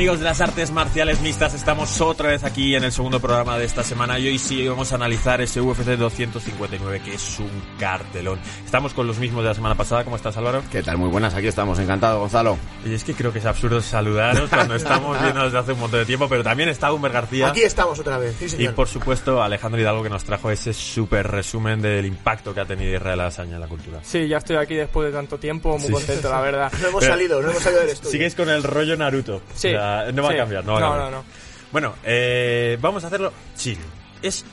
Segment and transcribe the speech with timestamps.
[0.00, 3.66] Amigos de las artes marciales mixtas, estamos otra vez aquí en el segundo programa de
[3.66, 8.40] esta semana y hoy sí vamos a analizar ese UFC 259 que es un cartelón.
[8.64, 10.62] Estamos con los mismos de la semana pasada, ¿cómo estás Álvaro?
[10.72, 10.96] ¿Qué tal?
[10.96, 12.56] Muy buenas, aquí estamos, encantado Gonzalo.
[12.82, 16.00] Y es que creo que es absurdo saludaros cuando estamos viendo desde hace un montón
[16.00, 17.48] de tiempo, pero también está Humber García.
[17.48, 21.26] Aquí estamos otra vez, sí Y por supuesto Alejandro Hidalgo que nos trajo ese súper
[21.30, 23.98] resumen del impacto que ha tenido Israel Azaña en la cultura.
[24.02, 25.92] Sí, ya estoy aquí después de tanto tiempo, muy Sí.
[25.92, 26.72] contento, la verdad.
[26.80, 28.12] No hemos Pero- salido, no hemos salido del estudio.
[28.12, 29.42] Sigues con el rollo Naruto.
[29.54, 29.68] Sí.
[29.68, 30.34] O sea, no va sí.
[30.34, 31.10] a cambiar, no va a cambiar.
[31.10, 31.24] no, no.
[31.72, 33.78] Bueno, eh, vamos a hacerlo chill.
[34.22, 34.44] Es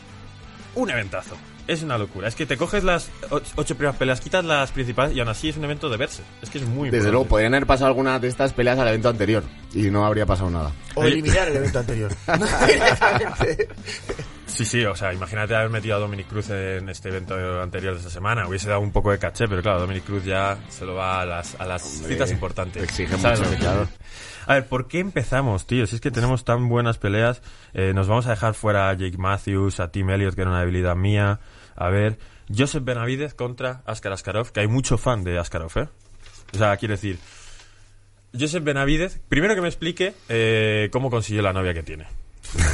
[0.76, 1.36] un eventazo.
[1.68, 2.30] Es una locura.
[2.30, 5.50] Es que te coges las och- ocho primeras peleas, quitas las principales y aún así
[5.50, 6.24] es un evento de verse.
[6.42, 9.10] Es que es muy Desde luego, podrían haber pasado alguna de estas peleas al evento
[9.10, 10.72] anterior y no habría pasado nada.
[10.96, 12.12] O eliminar el evento anterior.
[14.48, 18.00] Sí, sí, o sea, imagínate haber metido a Dominic Cruz en este evento anterior de
[18.00, 18.48] esta semana.
[18.48, 21.26] Hubiese dado un poco de caché, pero claro, Dominic Cruz ya se lo va a
[21.26, 22.82] las, a las citas importantes.
[22.82, 23.88] exige ¿Sabes mucho, lo que claro.
[24.48, 25.86] A ver, ¿por qué empezamos, tío?
[25.88, 27.42] Si es que tenemos tan buenas peleas,
[27.74, 30.62] eh, nos vamos a dejar fuera a Jake Matthews, a Tim Elliott, que era una
[30.62, 31.42] debilidad mía.
[31.76, 32.18] A ver,
[32.56, 35.90] Joseph Benavidez contra Askar Askarov, que hay mucho fan de Askarov, ¿eh?
[36.54, 37.20] O sea, quiero decir,
[38.40, 42.06] Joseph Benavidez, primero que me explique eh, cómo consiguió la novia que tiene.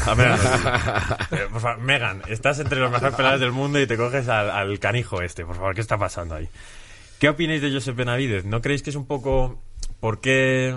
[0.06, 0.14] A
[1.32, 4.52] eh, por favor, Megan, estás entre los mejores peleadores del mundo y te coges al,
[4.52, 5.44] al canijo este.
[5.44, 6.48] Por favor, ¿qué está pasando ahí?
[7.18, 8.46] ¿Qué opináis de Joseph Benavidez?
[8.46, 9.60] ¿No creéis que es un poco...
[10.00, 10.76] ¿Por qué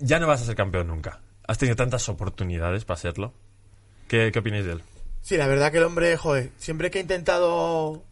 [0.00, 1.20] ya no vas a ser campeón nunca?
[1.46, 3.32] ¿Has tenido tantas oportunidades para serlo?
[4.08, 4.82] ¿Qué, qué opináis de él?
[5.22, 8.02] Sí, la verdad que el hombre, joder, siempre que ha intentado.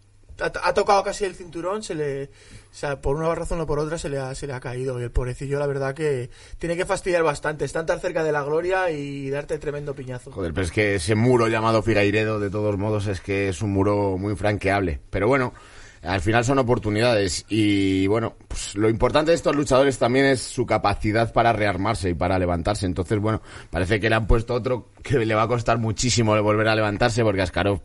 [0.40, 2.24] Ha, ha tocado casi el cinturón, se le.
[2.24, 5.00] O sea, por una razón o por otra se le, ha, se le ha caído.
[5.00, 7.64] Y el pobrecillo, la verdad que tiene que fastidiar bastante.
[7.64, 10.30] Están tan cerca de la gloria y darte tremendo piñazo.
[10.30, 13.72] Joder, pero es que ese muro llamado Figueiredo, de todos modos, es que es un
[13.72, 15.00] muro muy franqueable.
[15.10, 15.54] Pero bueno,
[16.02, 17.44] al final son oportunidades.
[17.48, 22.14] Y bueno, pues lo importante de estos luchadores también es su capacidad para rearmarse y
[22.14, 22.86] para levantarse.
[22.86, 26.68] Entonces, bueno, parece que le han puesto otro que le va a costar muchísimo volver
[26.68, 27.80] a levantarse porque Askarov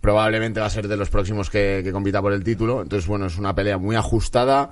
[0.00, 2.82] probablemente va a ser de los próximos que, que compita por el título.
[2.82, 4.70] Entonces, bueno, es una pelea muy ajustada.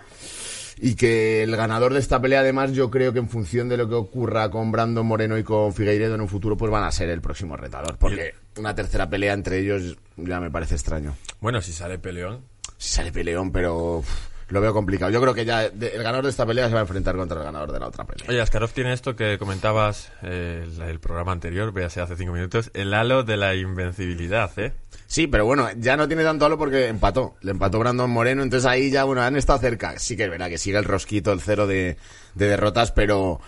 [0.78, 3.88] Y que el ganador de esta pelea, además, yo creo que en función de lo
[3.88, 7.08] que ocurra con Brandon Moreno y con Figueiredo en un futuro, pues van a ser
[7.08, 7.96] el próximo retador.
[7.96, 11.14] Porque una tercera pelea entre ellos ya me parece extraño.
[11.40, 12.42] Bueno, si sale peleón...
[12.78, 14.02] Si sale peleón, pero
[14.48, 15.10] lo veo complicado.
[15.10, 17.38] Yo creo que ya de- el ganador de esta pelea se va a enfrentar contra
[17.38, 18.26] el ganador de la otra pelea.
[18.28, 22.70] Oye, Askarov tiene esto que comentabas eh, el, el programa anterior, véase hace cinco minutos,
[22.74, 24.72] el halo de la invencibilidad, ¿eh?
[25.08, 27.36] Sí, pero bueno, ya no tiene tanto halo porque empató.
[27.40, 29.98] Le empató Brandon Moreno, entonces ahí ya, bueno, han estado cerca.
[29.98, 31.96] Sí que es verdad que sigue el rosquito, el cero de,
[32.34, 33.40] de derrotas, pero,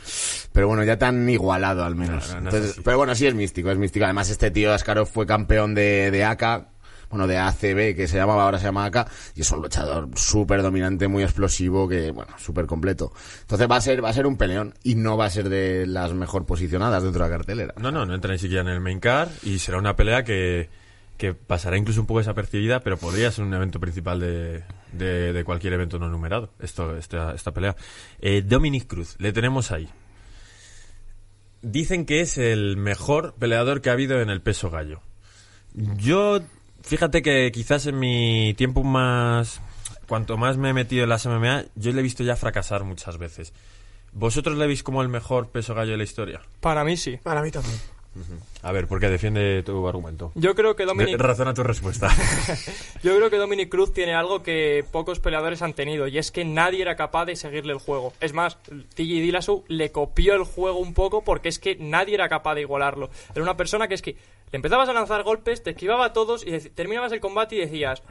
[0.53, 2.31] pero bueno, ya tan igualado al menos.
[2.33, 4.05] No Entonces, pero bueno, sí es místico, es místico.
[4.05, 6.69] Además, este tío Askarov fue campeón de, de AK,
[7.11, 10.63] bueno, de ACB, que se llamaba, ahora se llama AK, y es un luchador súper
[10.63, 13.13] dominante, muy explosivo, que, bueno, súper completo.
[13.41, 15.87] Entonces va a ser, va a ser un peleón, y no va a ser de
[15.87, 17.75] las mejor posicionadas dentro de la cartelera.
[17.79, 20.69] No, no, no entra ni siquiera en el main card y será una pelea que,
[21.17, 25.45] que pasará incluso un poco desapercibida, pero podría ser un evento principal de, de, de
[25.45, 27.77] cualquier evento no numerado, esto, esta, esta pelea.
[28.21, 29.89] Eh, Dominic Cruz, le tenemos ahí.
[31.61, 35.01] Dicen que es el mejor peleador que ha habido en el peso gallo.
[35.75, 36.41] Yo,
[36.89, 39.61] fíjate que quizás en mi tiempo más...
[40.09, 43.19] Cuanto más me he metido en las MMA, yo le he visto ya fracasar muchas
[43.19, 43.53] veces.
[44.13, 46.41] ¿Vosotros le veis como el mejor peso gallo de la historia?
[46.61, 47.19] Para mí sí.
[47.23, 47.77] Para mí también.
[48.63, 50.33] A ver, ¿por qué defiende tu argumento?
[50.35, 52.09] Yo creo que De- Dominic, razona tu respuesta.
[53.03, 56.45] yo creo que Dominic Cruz tiene algo que pocos peleadores han tenido y es que
[56.45, 58.15] nadie era capaz de seguirle el juego.
[58.21, 62.29] Es más, TJ Dillashaw le copió el juego un poco porque es que nadie era
[62.31, 63.11] capaz de igualarlo.
[63.35, 64.17] Era una persona que es que
[64.51, 68.03] le empezabas a lanzar golpes, te esquivaba a todos y terminabas el combate y decías,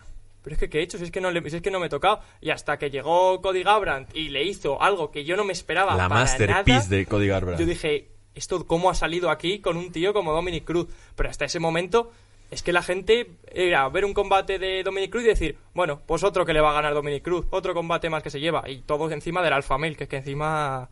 [0.47, 0.97] pero es que ¿qué he hecho?
[0.97, 2.21] Si es que no, le, si es que no me he tocado.
[2.39, 5.95] Y hasta que llegó Cody Garbrandt y le hizo algo que yo no me esperaba
[5.95, 7.59] La para masterpiece nada, de Cody Garbrandt.
[7.59, 10.87] Yo dije, ¿esto cómo ha salido aquí con un tío como Dominic Cruz?
[11.15, 12.11] Pero hasta ese momento
[12.51, 16.23] es que la gente era ver un combate de Dominic Cruz y decir, bueno, pues
[16.23, 18.81] otro que le va a ganar Dominic Cruz, otro combate más que se lleva, y
[18.81, 20.89] todo encima del Alfa Male, que es que encima...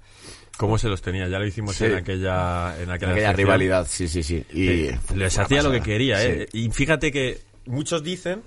[0.57, 1.27] ¿Cómo se los tenía?
[1.27, 1.85] Ya lo hicimos Sí.
[1.85, 4.45] en aquella, en aquella, Aquella rivalidad, sí, sí, sí.
[4.53, 6.27] Y les hacía lo que quería, Sí.
[6.29, 6.47] ¿eh?
[6.53, 8.41] Y fíjate que muchos dicen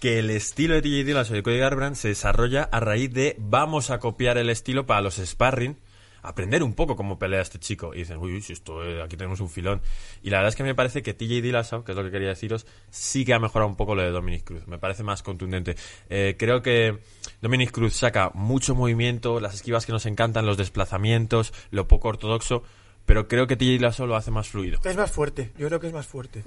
[0.00, 3.90] que el estilo de TJ Dillashaw y Cody Garbrandt se desarrolla a raíz de vamos
[3.90, 5.76] a copiar el estilo para los sparring,
[6.22, 7.94] aprender un poco cómo pelea este chico.
[7.94, 9.80] Y dicen, uy, uy, si esto, eh, aquí tenemos un filón.
[10.22, 12.28] Y la verdad es que me parece que TJ Dillashaw, que es lo que quería
[12.28, 14.66] deciros, sí que ha mejorado un poco lo de Dominic Cruz.
[14.66, 15.76] Me parece más contundente.
[16.08, 16.98] Eh, creo que
[17.40, 22.62] Dominic Cruz saca mucho movimiento, las esquivas que nos encantan, los desplazamientos, lo poco ortodoxo,
[23.06, 24.80] pero creo que TJ Dillashaw lo hace más fluido.
[24.84, 26.42] Es más fuerte, yo creo que es más fuerte.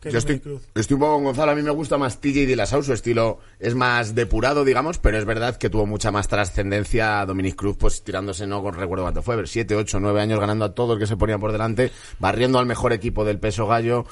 [0.00, 0.42] Que Yo estoy,
[0.74, 1.52] estoy un poco con Gonzalo.
[1.52, 2.82] A mí me gusta más TJ Dillashaw.
[2.82, 7.56] Su estilo es más depurado, digamos, pero es verdad que tuvo mucha más trascendencia Dominic
[7.56, 10.90] Cruz, pues tirándose, no con recuerdo cuánto fue, 7, 8, 9 años ganando a todos
[10.90, 14.04] los que se ponían por delante, barriendo al mejor equipo del peso gallo.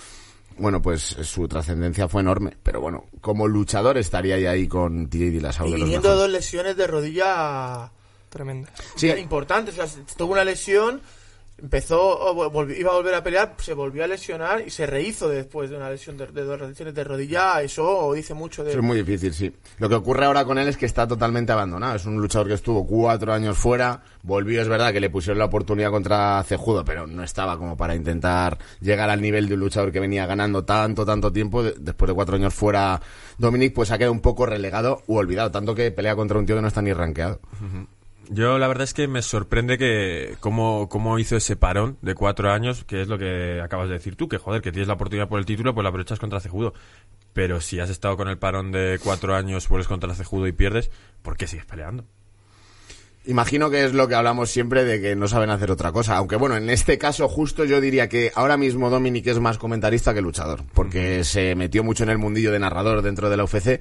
[0.58, 2.56] Bueno, pues su trascendencia fue enorme.
[2.62, 6.16] Pero bueno, como luchador estaría ahí, ahí con TJ Y de los viniendo de mejores.
[6.18, 7.92] dos lesiones de rodilla
[8.30, 8.70] Tremenda.
[8.96, 9.08] Sí.
[9.08, 9.78] importantes.
[9.78, 11.00] O sea, tuvo una lesión,
[11.58, 12.18] empezó,
[12.76, 15.88] iba a volver a pelear, se volvió a lesionar y se rehizo después de una
[15.90, 17.62] lesión de, de dos lesiones de rodilla.
[17.62, 19.52] Eso dice mucho de Eso es muy difícil, sí.
[19.78, 21.96] Lo que ocurre ahora con él es que está totalmente abandonado.
[21.96, 25.46] Es un luchador que estuvo cuatro años fuera, volvió, es verdad que le pusieron la
[25.46, 29.92] oportunidad contra Cejudo, pero no estaba como para intentar llegar al nivel de un luchador
[29.92, 31.62] que venía ganando tanto, tanto tiempo.
[31.62, 33.00] De- después de cuatro años fuera,
[33.38, 36.56] Dominic pues ha quedado un poco relegado u olvidado, tanto que pelea contra un tío
[36.56, 37.40] que no está ni rankeado.
[38.28, 42.50] Yo la verdad es que me sorprende que cómo, cómo hizo ese parón de cuatro
[42.50, 45.28] años, que es lo que acabas de decir tú, que joder, que tienes la oportunidad
[45.28, 46.74] por el título, pues la aprovechas contra Cejudo.
[47.32, 50.90] Pero si has estado con el parón de cuatro años, vuelves contra Cejudo y pierdes,
[51.22, 52.04] ¿por qué sigues peleando?
[53.26, 56.16] Imagino que es lo que hablamos siempre de que no saben hacer otra cosa.
[56.16, 60.14] Aunque bueno, en este caso justo yo diría que ahora mismo Dominic es más comentarista
[60.14, 60.62] que luchador.
[60.72, 63.80] Porque se metió mucho en el mundillo de narrador dentro de la UFC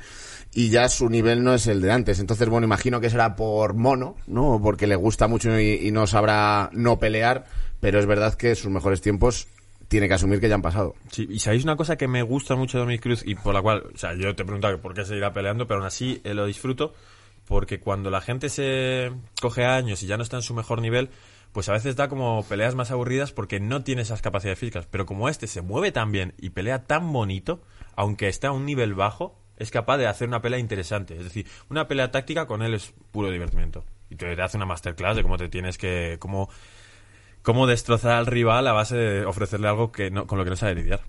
[0.57, 2.21] y ya su nivel no es el de antes.
[2.21, 4.61] Entonces, bueno, imagino que será por mono, ¿no?
[4.63, 7.45] Porque le gusta mucho y, no sabrá no pelear.
[7.81, 9.49] Pero es verdad que sus mejores tiempos
[9.89, 10.95] tiene que asumir que ya han pasado.
[11.11, 13.61] Sí, y sabéis una cosa que me gusta mucho de Dominic Cruz y por la
[13.61, 16.45] cual, o sea, yo te que por qué seguirá peleando, pero aún así eh, lo
[16.45, 16.93] disfruto
[17.45, 19.11] porque cuando la gente se
[19.41, 21.09] coge años y ya no está en su mejor nivel,
[21.51, 24.87] pues a veces da como peleas más aburridas porque no tiene esas capacidades físicas.
[24.89, 27.61] Pero como este se mueve tan bien y pelea tan bonito,
[27.97, 31.17] aunque está a un nivel bajo, es capaz de hacer una pelea interesante.
[31.17, 33.83] Es decir, una pelea táctica con él es puro divertimiento.
[34.09, 36.17] Y te, hace una masterclass de cómo te tienes que...
[36.19, 36.49] cómo,
[37.41, 40.55] cómo destrozar al rival a base de ofrecerle algo que no, con lo que no
[40.55, 41.01] sabe lidiar.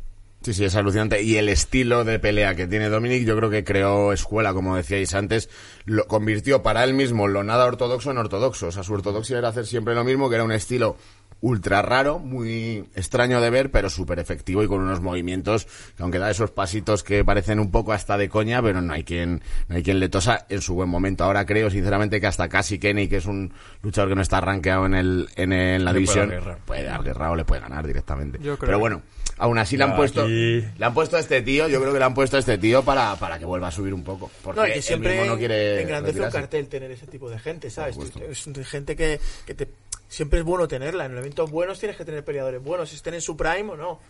[0.43, 1.23] Sí, sí, es alucinante.
[1.23, 5.13] Y el estilo de pelea que tiene Dominic, yo creo que creó escuela, como decíais
[5.15, 5.51] antes,
[5.87, 8.69] lo convirtió para él mismo lo nada ortodoxo en ortodoxo.
[8.69, 10.99] O sea, su ortodoxia era hacer siempre lo mismo, que era un estilo
[11.43, 15.67] ultra raro, muy extraño de ver, pero súper efectivo y con unos movimientos
[15.97, 19.05] que aunque da esos pasitos que parecen un poco hasta de coña, pero no hay
[19.05, 21.25] quien, no hay quien le tosa en su buen momento.
[21.25, 23.53] Ahora creo sinceramente que hasta casi Kenny, que es un
[23.83, 27.03] luchador que no está rankeado en el, en el- la Le puede división, puede dar
[27.05, 28.39] guerra o le puede ganar directamente.
[28.39, 29.03] Yo creo Pero bueno,
[29.39, 31.99] aún así le han puesto, aquí- le han puesto a este tío, yo creo que
[31.99, 34.31] le han puesto a este tío para, para que vuelva a subir un poco.
[34.43, 37.29] Porque No, y que él siempre mismo no quiere engrandece un cartel tener ese tipo
[37.31, 37.97] de gente, ¿sabes?
[38.31, 39.69] Es gente que, que te,
[40.09, 41.07] siempre es bueno tenerla.
[41.07, 44.01] En eventos buenos tienes que tener peleadores buenos, estén en su prime o no.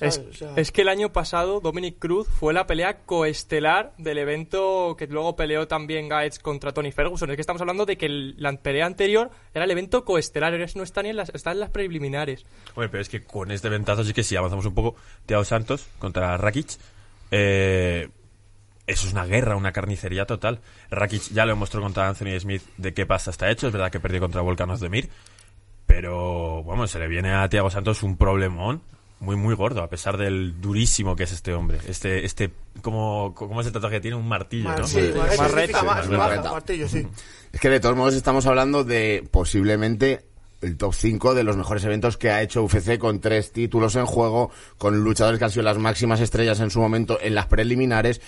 [0.00, 4.16] Es, O sea, es que el año pasado Dominic Cruz fue la pelea coestelar del
[4.16, 7.28] evento que luego peleó también Gaetz contra Tony Ferguson.
[7.28, 10.64] Es que estamos hablando de que el- la pelea anterior era el evento coestelar, ahora
[10.74, 12.46] no está ni en las, está en las preliminares.
[12.74, 14.96] Hombre, pero es que con este ventazo sí que si avanzamos un poco,
[15.26, 16.78] Thiago Santos contra Rakic,
[17.30, 18.08] eh,
[18.86, 20.60] eso es una guerra, una carnicería total.
[20.90, 24.00] Rakic ya lo mostró contra Anthony Smith de qué pasa está hecho, es verdad que
[24.00, 25.10] perdió contra Volcanos de Mir,
[25.90, 28.80] pero vamos, se le viene a Thiago Santos un problemón
[29.18, 31.78] muy muy gordo, a pesar del durísimo que es este hombre.
[31.86, 34.16] Este, este, ¿cómo, cómo es el tatuaje que tiene?
[34.16, 34.86] Un martillo, mar- ¿no?
[34.86, 36.86] sí, martillo, marreta, sí, martillo.
[37.52, 40.24] Es que de todos modos estamos hablando de posiblemente
[40.62, 44.06] el top 5 de los mejores eventos que ha hecho UFC con tres títulos en
[44.06, 48.20] juego, con luchadores que han sido las máximas estrellas en su momento en las preliminares.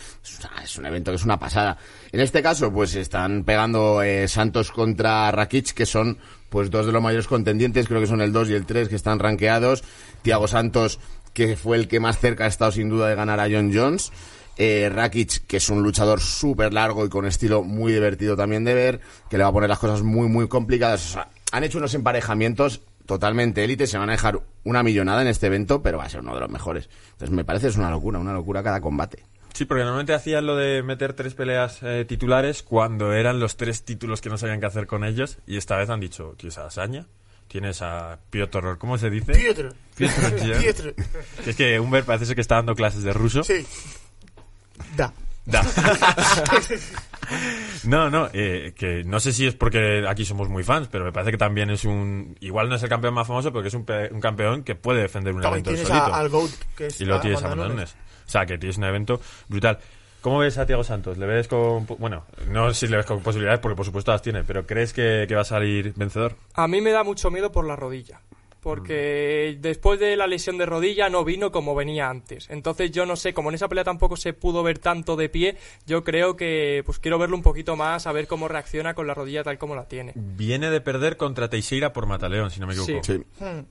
[0.63, 1.79] Es un evento que es una pasada.
[2.11, 6.19] En este caso, pues están pegando eh, Santos contra Rakic, que son
[6.53, 8.95] pues dos de los mayores contendientes, creo que son el 2 y el 3 que
[8.95, 9.83] están rankeados.
[10.21, 11.01] Tiago Santos,
[11.33, 14.13] que fue el que más cerca ha estado sin duda de ganar a John Jones.
[14.59, 18.75] Eh, Rakic, que es un luchador súper largo y con estilo muy divertido también de
[18.75, 21.07] ver, que le va a poner las cosas muy, muy complicadas.
[21.07, 25.29] O sea, han hecho unos emparejamientos totalmente élite, se van a dejar una millonada en
[25.29, 26.91] este evento, pero va a ser uno de los mejores.
[27.13, 29.25] Entonces me parece es una locura, una locura cada combate.
[29.55, 33.85] Sí, porque normalmente hacían lo de meter tres peleas eh, titulares cuando eran los tres
[33.85, 35.39] títulos que no sabían qué hacer con ellos.
[35.47, 37.07] Y esta vez han dicho, tío, esa hazaña,
[37.49, 39.33] tienes a Piotr, ¿cómo se dice?
[39.33, 39.75] Piotr.
[39.95, 40.61] Piotr Jan.
[40.63, 40.95] Piotr.
[41.45, 43.45] Que es que Humbert parece ser que está dando clases de ruso.
[43.45, 43.67] Sí.
[44.97, 45.13] Da.
[45.45, 45.63] Da.
[47.85, 51.13] No, no, eh, que no sé si es porque aquí somos muy fans, pero me
[51.13, 52.37] parece que también es un...
[52.41, 55.01] Igual no es el campeón más famoso, porque es un, pe- un campeón que puede
[55.03, 56.15] defender un También evento tienes solito.
[56.15, 57.55] a- al GOAT, que es y a tienes a.
[57.55, 57.95] Nunes.
[58.27, 59.79] O sea, que tienes un evento brutal.
[60.21, 61.19] ¿Cómo ves a Tiago Santos?
[61.19, 61.85] ¿Le ves con...
[61.99, 64.93] Bueno, no sé si le ves con posibilidades, porque por supuesto las tiene, pero ¿crees
[64.93, 66.37] que, que va a salir vencedor?
[66.55, 68.21] A mí me da mucho miedo por la rodilla.
[68.63, 72.49] Porque después de la lesión de rodilla no vino como venía antes.
[72.49, 75.57] Entonces yo no sé, como en esa pelea tampoco se pudo ver tanto de pie,
[75.85, 79.15] yo creo que pues quiero verlo un poquito más, a ver cómo reacciona con la
[79.15, 80.13] rodilla tal como la tiene.
[80.15, 83.03] Viene de perder contra Teixeira por Mataleón, si no me equivoco.
[83.03, 83.19] Sí.
[83.19, 83.45] Sí.
[83.45, 83.63] Hmm.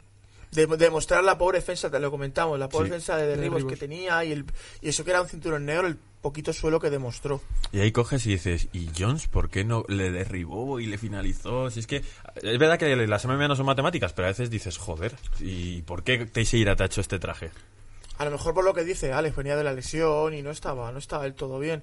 [0.52, 2.92] De, demostrar la pobre defensa, te lo comentamos, la pobre Sí.
[2.92, 3.72] defensa de derribos derribos.
[3.72, 4.46] que tenía y, el,
[4.82, 7.42] y eso que era un cinturón negro, el poquito suelo que demostró.
[7.72, 11.70] Y ahí coges y dices, ¿y Jones por qué no le derribó y le finalizó?
[11.72, 11.98] Si es que
[12.44, 16.04] es verdad que las MMA no son matemáticas, pero a veces dices, joder, ¿y por
[16.04, 17.50] qué Teixeira te ha hecho este traje?
[18.22, 20.92] A lo mejor por lo que dice Alex, venía de la lesión y no estaba,
[20.92, 21.82] no estaba del todo bien.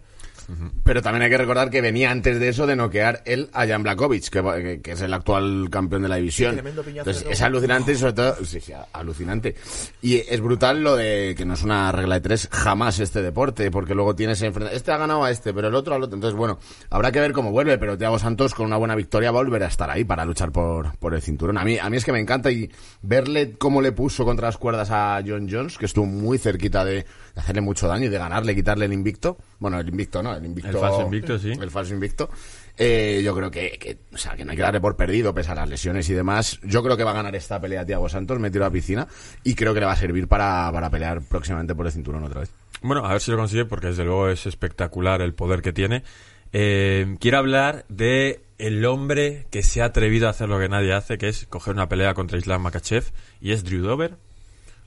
[0.85, 3.83] Pero también hay que recordar que venía antes de eso de noquear él a Jan
[3.83, 6.55] Blakovic, que, que- que es el actual campeón de la división.
[7.01, 9.57] Entonces es alucinante y sobre todo, sí, sí, alucinante.
[10.01, 13.71] Y es brutal lo de que no es una regla de tres jamás este deporte,
[13.73, 16.15] porque luego tienes enfrente, este ha ganado a este, pero el otro al otro.
[16.15, 19.41] Entonces, bueno, habrá que ver cómo vuelve, pero Thiago Santos con una buena victoria va
[19.41, 21.59] a volver a estar ahí para luchar por, por el cinturón.
[21.59, 22.71] A mí, a mí es que me encanta y
[23.03, 26.95] verle cómo le puso contra las cuerdas a John Jones, que estuvo muy cerquita de,
[26.95, 27.07] de
[27.37, 29.39] hacerle mucho daño y de ganarle, quitarle el invicto.
[29.59, 30.71] Bueno, el invicto no, el invicto.
[30.71, 31.53] El falso invicto, sí.
[31.53, 32.29] El falso invicto.
[32.77, 35.53] Eh, yo creo que, que, o sea, que no hay que darle por perdido, pese
[35.53, 36.61] a las lesiones y demás.
[36.63, 39.09] Yo creo que va a ganar esta pelea Thiago Santos, me tiro a la piscina,
[39.43, 42.41] y creo que le va a servir para, para pelear próximamente por el cinturón otra
[42.41, 42.51] vez.
[42.83, 46.05] Bueno, a ver si lo consigue, porque desde luego es espectacular el poder que tiene.
[46.53, 50.93] Eh, quiero hablar de el hombre que se ha atrevido a hacer lo que nadie
[50.93, 53.05] hace, que es coger una pelea contra Islam Makachev,
[53.41, 54.17] y es Drew Dober.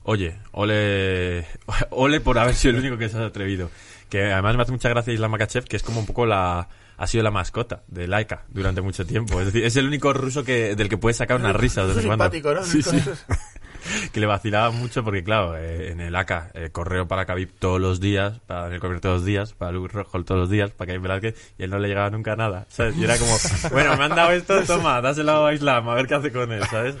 [0.04, 1.46] Oye, ole,
[1.90, 3.70] ole por haber sido el único que se ha atrevido.
[4.08, 6.68] Que además me hace mucha gracia Islam Makachev, que es como un poco la...
[6.98, 9.40] Ha sido la mascota de Laika durante mucho tiempo.
[9.40, 11.84] Es decir, es el único ruso que, del que puedes sacar una risa.
[11.86, 12.62] de simpático, ¿no?
[12.62, 13.02] Sí, sí
[14.12, 17.80] que le vacilaba mucho porque, claro, eh, en el AK, eh, correo para Khabib todos
[17.80, 20.88] los días, para Daniel Cormier todos los días, para Luke Rockhold todos los días, para
[20.88, 22.96] Cain Velázquez, y él no le llegaba nunca nada, ¿sabes?
[22.96, 23.36] Y era como,
[23.70, 26.62] bueno, me han dado esto, toma, dáselo a Islam, a ver qué hace con él,
[26.70, 26.96] ¿sabes?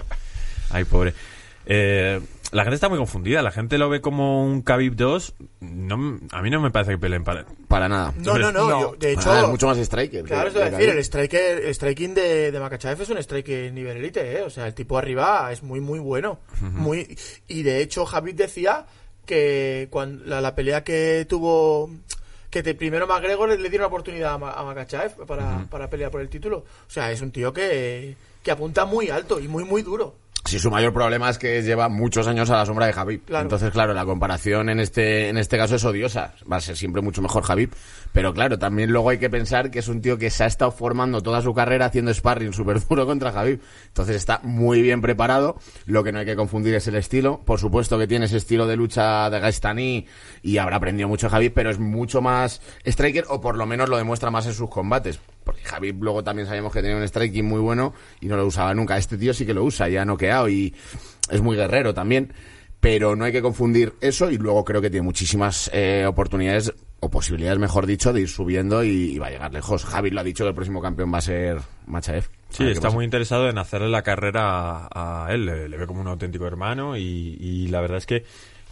[0.70, 1.14] Ay, pobre.
[1.66, 2.20] Eh,
[2.52, 6.42] la gente está muy confundida, la gente lo ve como un Khabib 2, no, a
[6.42, 7.44] mí no me parece que peleen para...
[7.66, 8.12] Para nada.
[8.18, 8.80] No, no, no, No.
[8.80, 9.34] yo- de hecho...
[9.34, 10.22] Es mucho más striker.
[10.24, 10.88] Claro, es decir, Khabib.
[10.90, 14.42] el, striker, el striking de, de Makachev es un striker nivel elite, ¿eh?
[14.42, 16.38] O sea, el tipo arriba es muy, muy bueno.
[16.60, 17.16] muy
[17.48, 18.86] Y de hecho, Javid decía
[19.26, 21.90] que cuando la, la pelea que tuvo...
[22.50, 26.10] Que te- primero McGregor le, le dio una oportunidad a, a Makachev para, para pelear
[26.10, 26.58] por el título.
[26.58, 30.16] O sea, es un tío que, que apunta muy alto y muy, muy duro.
[30.52, 33.24] Sí, su mayor problema es que lleva muchos años a la sombra de Javib.
[33.24, 33.44] Claro.
[33.44, 36.34] Entonces, claro, la comparación en este, en este caso es odiosa.
[36.50, 37.70] Va a ser siempre mucho mejor Javib.
[38.12, 40.70] Pero claro, también luego hay que pensar que es un tío que se ha estado
[40.70, 43.62] formando toda su carrera haciendo sparring súper duro contra Javib.
[43.86, 45.56] Entonces está muy bien preparado.
[45.86, 47.40] Lo que no hay que confundir es el estilo.
[47.46, 50.06] Por supuesto que tiene ese estilo de lucha de Gaistani
[50.42, 53.96] y habrá aprendido mucho Javib, pero es mucho más striker o por lo menos lo
[53.96, 55.18] demuestra más en sus combates.
[55.44, 58.74] Porque Javib luego también sabíamos que tenía un striking muy bueno y no lo usaba
[58.74, 58.96] nunca.
[58.96, 60.74] Este tío sí que lo usa, ya ha noqueado y
[61.30, 62.32] es muy guerrero también.
[62.80, 67.08] Pero no hay que confundir eso y luego creo que tiene muchísimas eh, oportunidades o
[67.10, 69.84] posibilidades, mejor dicho, de ir subiendo y, y va a llegar lejos.
[69.84, 72.28] Javi lo ha dicho que el próximo campeón va a ser Machaev.
[72.50, 76.00] Sí, está muy interesado en hacerle la carrera a, a él, le, le ve como
[76.00, 78.24] un auténtico hermano y, y la verdad es que,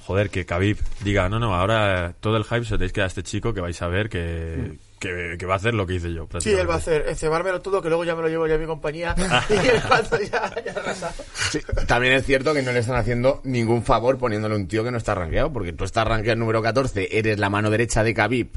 [0.04, 3.06] joder, que Khabib diga, no, no, ahora todo el hype se lo tenéis que dar
[3.06, 5.94] a este chico que vais a ver que, que, que va a hacer lo que
[5.94, 6.28] hice yo.
[6.38, 8.54] Sí, él va a hacer eh, cebármelo todo, que luego ya me lo llevo yo
[8.54, 9.14] a mi compañía.
[9.48, 11.12] y cuando ya, ya.
[11.50, 14.90] Sí, también es cierto que no le están haciendo ningún favor poniéndole un tío que
[14.90, 18.50] no está rankeado, porque tú estás rankeado número 14, eres la mano derecha de Khabib.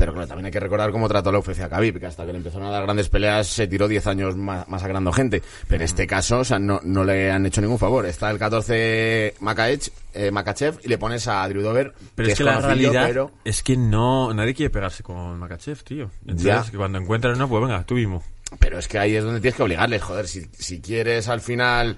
[0.00, 2.32] Pero claro, también hay que recordar cómo trató la UFC a Khabib, que hasta que
[2.32, 5.42] le empezaron a dar grandes peleas se tiró 10 años ma- masacrando gente.
[5.68, 8.06] Pero en este caso, o sea, no, no le han hecho ningún favor.
[8.06, 12.44] Está el 14 Makaech, eh, Makachev y le pones a Drew Dober, Pero es que,
[12.44, 13.30] la realidad pero...
[13.44, 16.10] es que no, nadie quiere pegarse con Makachev, tío.
[16.22, 16.64] Entonces, Ya.
[16.70, 18.22] que cuando encuentran uno, pues venga, tú mismo.
[18.58, 21.96] Pero es que ahí es donde tienes que obligarles, joder, si, si quieres al final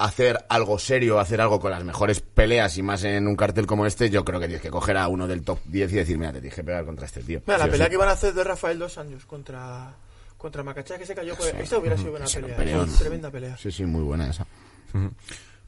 [0.00, 3.86] hacer algo serio, hacer algo con las mejores peleas y más en un cartel como
[3.86, 6.32] este, yo creo que tienes que coger a uno del top 10 y decir, mira,
[6.32, 7.42] te tienes que pegar contra este tío.
[7.46, 7.90] Mira, la Sí pelea sí.
[7.90, 9.92] que iban a hacer de Rafael dos años contra,
[10.38, 11.36] contra Makachev, que se cayó.
[11.36, 12.56] Pues, esta hubiera sido buena pelea.
[12.56, 12.88] peleón.
[12.88, 12.92] ¿eh?
[12.98, 13.56] Tremenda pelea.
[13.58, 14.46] Sí, sí, muy buena esa.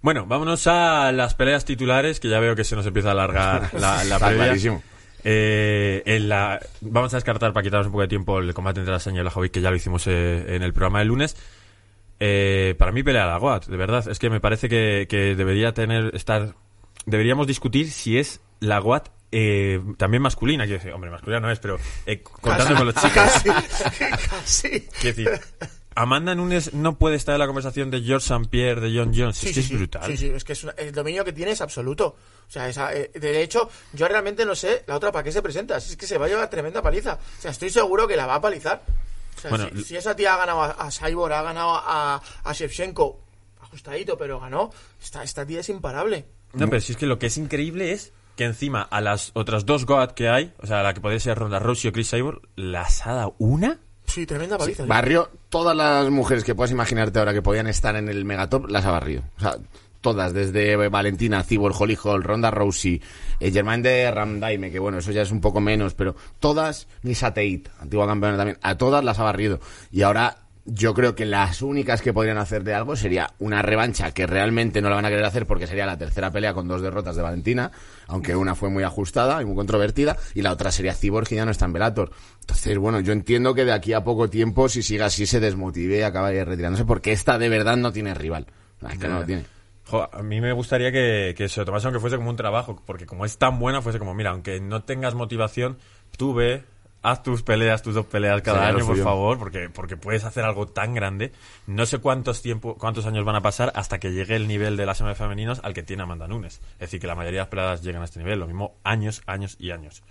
[0.00, 3.72] Bueno, vámonos a las peleas titulares, que ya veo que se nos empieza a alargar
[3.78, 4.82] la, clarísimo.
[5.24, 8.92] Eh, en la, vamos a descartar para quitarnos un poco de tiempo el combate entre
[8.92, 11.36] la y Lajovic, que ya lo hicimos eh, en el programa del lunes.
[12.24, 14.06] Eh, para mí pelea la GOAT, de verdad.
[14.08, 16.54] Es que me parece que, que debería tener, estar,
[17.04, 21.58] deberíamos discutir si es la GOAT eh, también masculina, quiero decir, hombre, masculina no es,
[21.58, 23.12] pero eh, contando con los chicos.
[23.12, 23.48] Casi,
[24.30, 24.68] casi.
[25.00, 25.30] Quiero decir,
[25.96, 28.48] Amanda Nunes no puede estar en la conversación de George St.
[28.50, 29.36] Pierre, de John Jones.
[29.38, 29.76] Sí, es sí, que es sí.
[29.76, 30.06] brutal.
[30.10, 32.14] Sí, sí, es que es una- el dominio que tiene es absoluto.
[32.46, 35.42] O sea, esa- eh, de hecho, yo realmente no sé la otra para qué se
[35.42, 35.80] presenta.
[35.80, 37.14] Si es que se va a llevar tremenda paliza.
[37.38, 38.82] O sea, estoy seguro que la va a palizar.
[39.36, 42.52] O sea, Bueno, si, esa tía ha ganado a, a Cyborg, ha ganado a, a
[42.52, 43.20] Shevchenko,
[43.60, 44.70] ajustadito, pero ganó,
[45.02, 46.26] esta, esta tía es imparable.
[46.52, 49.66] No, pero si es que lo que es increíble es que encima a las otras
[49.66, 52.42] dos GOAT que hay, o sea, la que podría ser Ronda Rousey o Chris Cyborg,
[52.56, 53.78] las ha dado una.
[54.06, 54.82] Sí, tremenda paliza.
[54.82, 54.88] sí.
[54.88, 58.84] Barrio, todas las mujeres que puedas imaginarte ahora que podían estar en el megatop, las
[58.84, 59.22] ha barrido.
[59.38, 59.56] O sea,
[60.02, 63.00] todas, desde Valentina, Cibor, Holly Hall, Ronda Rousey,
[63.40, 67.28] eh, Germaine de Ramdaime, que bueno, eso ya es un poco menos, pero todas, Misa
[67.28, 69.60] Tate, antigua campeona también, a todas las ha barrido.
[69.90, 74.12] Y ahora yo creo que las únicas que podrían hacer de algo sería una revancha
[74.12, 76.82] que realmente no la van a querer hacer porque sería la tercera pelea con dos
[76.82, 77.72] derrotas de Valentina,
[78.06, 81.44] aunque una fue muy ajustada y muy controvertida, y la otra sería Cyborg que ya
[81.44, 82.12] no está en Velator.
[82.40, 85.98] Entonces, bueno, yo entiendo que de aquí a poco tiempo, si sigue así, se desmotive
[85.98, 88.46] y acabe retirándose, porque esta de verdad no tiene rival.
[88.88, 89.44] Es que no lo tiene.
[89.92, 92.80] Jo, a mí me gustaría que, que se lo tomase aunque fuese como un trabajo,
[92.86, 95.76] porque como es tan buena, fuese como, mira, aunque no tengas motivación,
[96.16, 96.64] tú ve,
[97.02, 100.66] haz tus peleas, tus dos peleas cada año, por favor, porque, porque puedes hacer algo
[100.66, 101.30] tan grande.
[101.66, 104.86] No sé cuántos tiempo, cuántos años van a pasar hasta que llegue el nivel de
[104.86, 106.62] las M femeninos al que tiene Amanda Nunes.
[106.76, 109.20] Es decir, que la mayoría de las peleadas llegan a este nivel, lo mismo años,
[109.26, 110.02] años y años.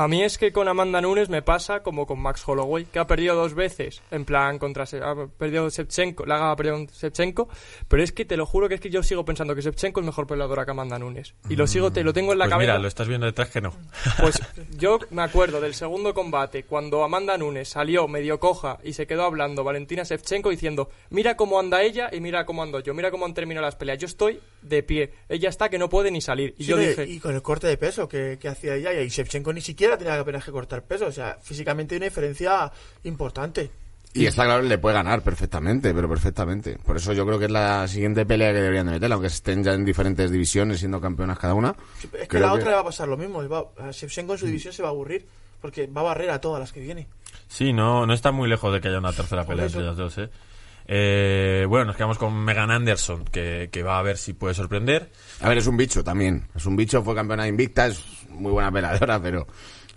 [0.00, 3.06] A mí es que con Amanda Nunes me pasa como con Max Holloway, que ha
[3.08, 7.48] perdido dos veces, en plan contra Se- ha perdido Shevchenko, la ha perdido Shevchenko,
[7.88, 10.06] pero es que te lo juro que es que yo sigo pensando que Shevchenko es
[10.06, 11.34] mejor peleadora que Amanda Nunes.
[11.48, 12.72] Y lo sigo, te lo tengo en la Pues cabeza.
[12.74, 13.72] mira, lo estás viendo detrás que no.
[14.20, 14.40] Pues
[14.78, 19.24] yo me acuerdo del segundo combate, cuando Amanda Nunes salió medio coja y se quedó
[19.24, 23.24] hablando Valentina Shevchenko diciendo, mira cómo anda ella y mira cómo ando yo, mira cómo
[23.26, 23.98] han terminado las peleas.
[23.98, 26.54] Yo estoy de pie, ella está que no puede ni salir.
[26.56, 29.08] Y Sí, yo dije, y con el corte de peso que, que hacía ella, y
[29.08, 31.06] Shevchenko ni siquiera tenía apenas que cortar peso.
[31.06, 32.70] O sea, físicamente hay una diferencia
[33.04, 33.70] importante.
[34.14, 36.78] Y está claro, le puede ganar perfectamente, pero perfectamente.
[36.84, 39.62] Por eso yo creo que es la siguiente pelea que deberían de meter, aunque estén
[39.62, 41.74] ya en diferentes divisiones, siendo campeonas cada una.
[42.18, 43.46] Es que la que- otra le va a pasar lo mismo.
[43.48, 45.26] va- a Shevchenko en su división se va a aburrir,
[45.60, 47.06] porque va a barrer a todas las que viene.
[47.48, 50.16] Sí, no, no está muy lejos de que haya una tercera pelea entre las dos,
[50.18, 50.30] ¿eh?
[50.90, 55.10] Eh, bueno, nos quedamos con Megan Anderson, que, que va a ver si puede sorprender.
[55.42, 56.48] A ver, es un bicho también.
[56.56, 59.46] Es un bicho, fue campeona invicta, es muy buena peleadora, pero,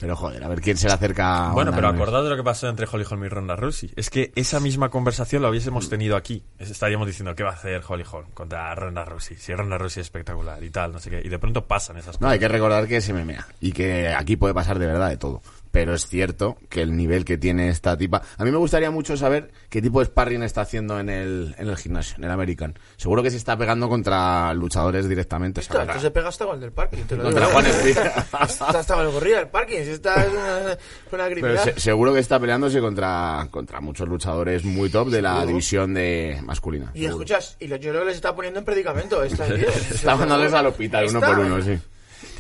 [0.02, 1.52] pero joder, a ver quién se le acerca.
[1.52, 3.92] a Bueno, pero acordad de lo que pasó entre Holly Holm y Ronda Rousey.
[3.96, 6.44] Es que esa misma conversación la hubiésemos tenido aquí.
[6.60, 9.38] Es- Estaríamos diciendo, ¿qué va a hacer Holly Holm contra Ronda Rousey?
[9.38, 11.22] Si Ronda Rousey es espectacular y tal, no sé qué.
[11.24, 12.34] Y de pronto pasan esas No, cosas.
[12.34, 15.42] hay que recordar que es MMA y que aquí puede pasar de verdad de todo.
[15.72, 18.22] Pero es cierto que el nivel que tiene esta tipa.
[18.38, 21.70] A mí me gustaría mucho saber qué tipo de sparring está haciendo en el, en
[21.70, 22.78] el gimnasio, en el American.
[22.98, 25.62] Seguro que se está pegando contra luchadores directamente.
[25.62, 27.04] Esto, esto se pega hasta con el del parking.
[27.04, 27.52] Te lo Contra digo.
[27.62, 27.98] Juan Smith.
[28.34, 29.84] Hasta, hasta con el gorrilla del parking.
[29.86, 30.78] Si esta es una,
[31.12, 35.30] una Pero se- seguro que está peleándose contra, contra muchos luchadores muy top de la
[35.36, 35.48] Seguro.
[35.48, 36.92] división de masculina.
[36.94, 37.12] Y seguro.
[37.24, 39.24] escuchas, y lo- yo creo que les está poniendo en predicamento.
[39.24, 39.56] Esta, tío.
[39.92, 41.80] Está mandándoles al hospital uno Está- por uno, sí.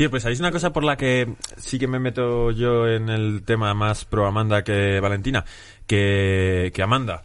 [0.01, 3.43] Tío, pues hay una cosa por la que sí que me meto yo en el
[3.45, 5.45] tema más pro Amanda que Valentina.
[5.85, 7.23] Que, que Amanda.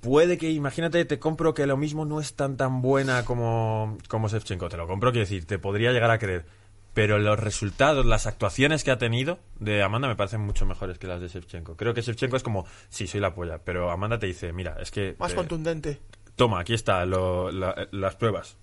[0.00, 4.28] Puede que, imagínate, te compro que lo mismo no es tan tan buena como, como
[4.28, 4.70] Shevchenko.
[4.70, 6.46] Te lo compro, quiero decir, te podría llegar a creer.
[6.94, 11.06] Pero los resultados, las actuaciones que ha tenido de Amanda me parecen mucho mejores que
[11.08, 11.76] las de Shevchenko.
[11.76, 13.58] Creo que Shevchenko es como, sí, soy la polla.
[13.58, 15.14] Pero Amanda te dice, mira, es que...
[15.18, 16.00] Más eh, contundente.
[16.36, 18.56] toma, aquí está, lo- la- las pruebas.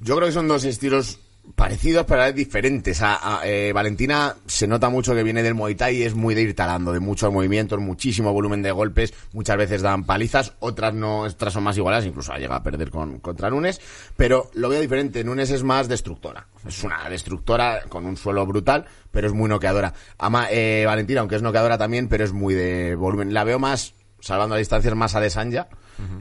[0.00, 1.20] Yo creo que son dos estilos
[1.54, 3.00] parecidos pero diferentes.
[3.02, 6.34] A, a- eh, Valentina se nota mucho que viene del Muay Thai y es muy
[6.34, 10.92] de ir talando, de muchos movimientos, muchísimo volumen de golpes, muchas veces dan palizas, otras
[10.94, 13.80] no, otras son más igualadas, incluso llega a perder con, contra Nunes,
[14.16, 18.84] pero lo veo diferente, Nunes es más destructora, es una destructora con un suelo brutal,
[19.10, 19.94] pero es muy noqueadora.
[20.18, 23.94] Ama, eh, Valentina, aunque es noqueadora también, pero es muy de volumen, la veo más,
[24.20, 25.68] salvando a distancias, más a Desanya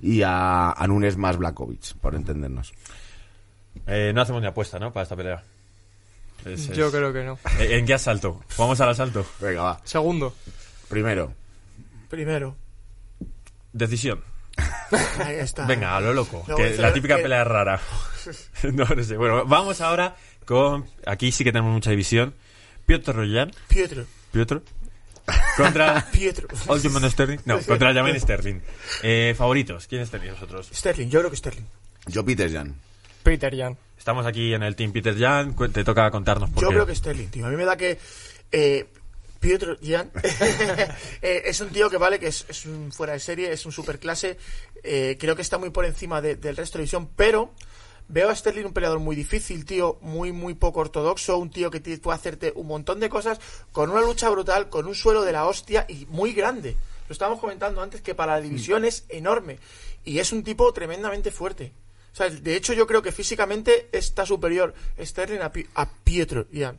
[0.02, 2.74] y a, a Nunes más Blakovic, por entendernos.
[3.88, 4.92] Eh, no hacemos ni apuesta, ¿no?
[4.92, 5.44] Para esta pelea.
[6.46, 7.40] Es- yo es- creo que no.
[7.60, 8.44] Eh, ¿En qué asalto?
[8.58, 9.26] Vamos al asalto.
[9.40, 9.82] Venga, va.
[9.84, 10.36] Segundo.
[10.90, 11.34] Primero,
[12.10, 12.56] Primero.
[13.74, 14.24] Decisión.
[15.20, 15.66] Ahí está.
[15.66, 16.46] Venga, a lo loco.
[16.56, 17.80] Que la típica que- pelea rara.
[18.74, 19.18] no, no sé.
[19.18, 20.86] Bueno, vamos ahora con...
[21.06, 22.34] Aquí sí que tenemos mucha división.
[22.86, 23.52] Piotr Royan.
[23.68, 24.06] Pietro.
[24.32, 24.62] Piotr.
[25.58, 26.06] Contra...
[26.12, 26.48] Pietro.
[26.68, 27.40] Oldman Sterling.
[27.46, 28.62] No, contra Jamin Sterling.
[29.02, 29.88] Eh, favoritos.
[29.88, 30.70] ¿Quiénes tenéis vosotros?
[30.74, 31.66] Sterling, yo creo que Sterling.
[32.08, 32.76] yo Peter Jan.
[33.26, 33.78] Peter Jan.
[33.98, 35.56] Estamos aquí en el Team Peter Jan.
[35.74, 36.76] Te toca contarnos por Yo qué.
[36.76, 37.46] creo que Sterling, tío.
[37.46, 37.98] A mí me da que.
[38.54, 38.88] eh,
[39.38, 40.10] Piotr Jan
[41.22, 43.72] eh, es un tío que vale, que es, es un fuera de serie, es un
[43.72, 44.38] superclase.
[44.84, 47.52] Eh, creo que está muy por encima de- del resto de división, pero
[48.08, 51.80] veo a Sterling un peleador muy difícil, tío, muy, muy poco ortodoxo, un tío que
[51.82, 53.40] puede hacerte un montón de cosas
[53.72, 56.76] con una lucha brutal, con un suelo de la hostia y muy grande.
[57.08, 59.60] Lo estábamos comentando antes que para la división es enorme
[60.04, 61.72] y es un tipo tremendamente fuerte.
[62.16, 66.46] O sea, de hecho yo creo que físicamente está superior Sterling a, Pi- a Pietro
[66.54, 66.78] Jan.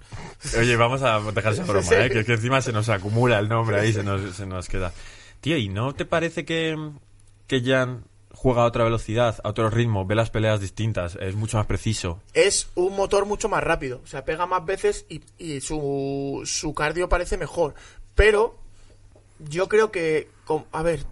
[0.59, 1.87] Oye, vamos a dejar esa broma.
[1.92, 2.09] ¿eh?
[2.11, 4.94] que, que encima se nos acumula el nombre ahí, se nos, se nos queda.
[5.42, 6.75] Tío, ¿y no te parece que,
[7.49, 11.59] que Jan juega a otra velocidad, a otro ritmo, ve las peleas distintas, es mucho
[11.59, 12.22] más preciso?
[12.33, 14.01] es un motor mucho más rápido.
[14.05, 17.75] O sea, pega más veces y, y su, su cardio parece mejor.
[18.14, 18.57] Pero
[19.38, 20.31] yo creo que,
[20.72, 21.05] a ver,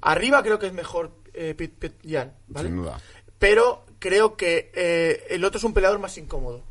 [0.00, 2.68] arriba creo que es mejor eh, Pit- Pit Jan, ¿vale?
[2.68, 3.00] Sin duda.
[3.44, 6.62] Pero creo que eh, el otro es un peleador más incómodo.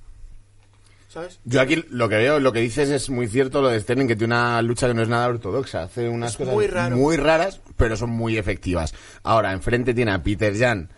[1.07, 1.39] ¿Sabes?
[1.45, 4.15] Yo aquí lo que veo, lo que dices es muy cierto lo de Sterling, que
[4.15, 5.83] tiene una lucha que no es nada ortodoxa.
[5.83, 6.95] Hace unas Es cosas muy raro.
[6.97, 8.95] muy raras, pero son muy efectivas.
[9.21, 10.89] Ahora, enfrente tiene a Peter Jan,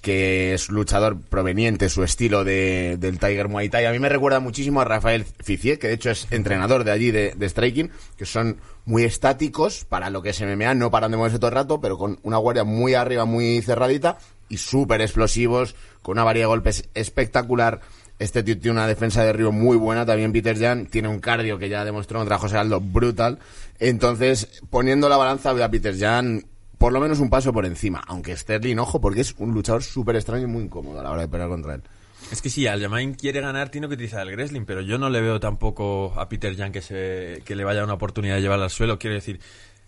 [0.00, 3.84] que es luchador proveniente, su estilo de, del Tiger Muay Thai.
[3.84, 7.10] A mí me recuerda muchísimo a Rafael Ficier, que de hecho es entrenador de allí
[7.10, 11.18] de, de Striking, que son muy estáticos para lo que es MMA, no paran de
[11.18, 14.16] moverse todo el rato, pero con una guardia muy arriba, muy cerradita
[14.48, 17.80] y súper explosivos, con una variedad de golpes espectacular.
[18.18, 21.58] Este tío tiene una defensa de río muy buena, también Peter Jan tiene un cardio
[21.58, 23.38] que ya demostró contra José Aldo brutal.
[23.78, 26.44] Entonces, poniendo la balanza, veo a Peter Jan
[26.78, 30.14] por lo menos un paso por encima, aunque Sterling, ojo, porque es un luchador súper
[30.16, 31.82] extraño y muy incómodo a la hora de pelear contra él.
[32.30, 35.20] Es que sí, Aljamain quiere ganar, tiene que utilizar el wrestling, pero yo no le
[35.20, 38.70] veo tampoco a Peter Jan que, se, que le vaya una oportunidad de llevarla al
[38.70, 38.98] suelo.
[38.98, 39.40] Quiero decir,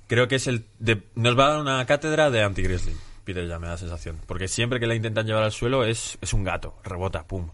[0.06, 0.64] creo que es el.
[0.78, 2.94] de- nos va a dar una cátedra de anti-wrestling.
[3.24, 4.18] Peter Jan me da la sensación.
[4.26, 7.50] Porque siempre que la intentan llevar al suelo es, es un gato, rebota, pum.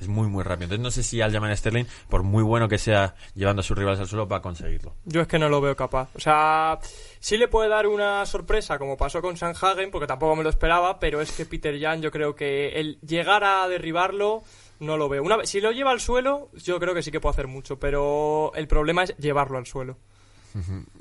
[0.00, 0.64] Es muy, muy rápido.
[0.64, 4.00] Entonces no sé si Aljamain Sterling, por muy bueno que sea llevando a sus rivales
[4.00, 4.94] al suelo, va a conseguirlo.
[5.04, 6.08] Yo es que no lo veo capaz.
[6.14, 6.78] O sea,
[7.18, 10.98] sí le puede dar una sorpresa, como pasó con Sanhagen, porque tampoco me lo esperaba,
[10.98, 14.42] pero es que Peter Jan, yo creo que el llegar a derribarlo,
[14.78, 15.22] no lo veo.
[15.22, 17.78] Una vez, si lo lleva al suelo, yo creo que sí que puede hacer mucho,
[17.78, 19.98] pero el problema es llevarlo al suelo.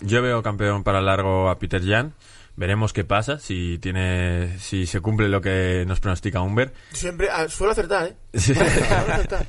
[0.01, 2.13] Yo veo campeón para largo a Peter Jan.
[2.59, 6.73] Veremos qué pasa, si tiene, si se cumple lo que nos pronostica Humber.
[6.91, 8.15] Siempre ah, suelo acertar, ¿eh?
[8.33, 8.53] Sí.
[8.53, 9.47] Suelo acertar.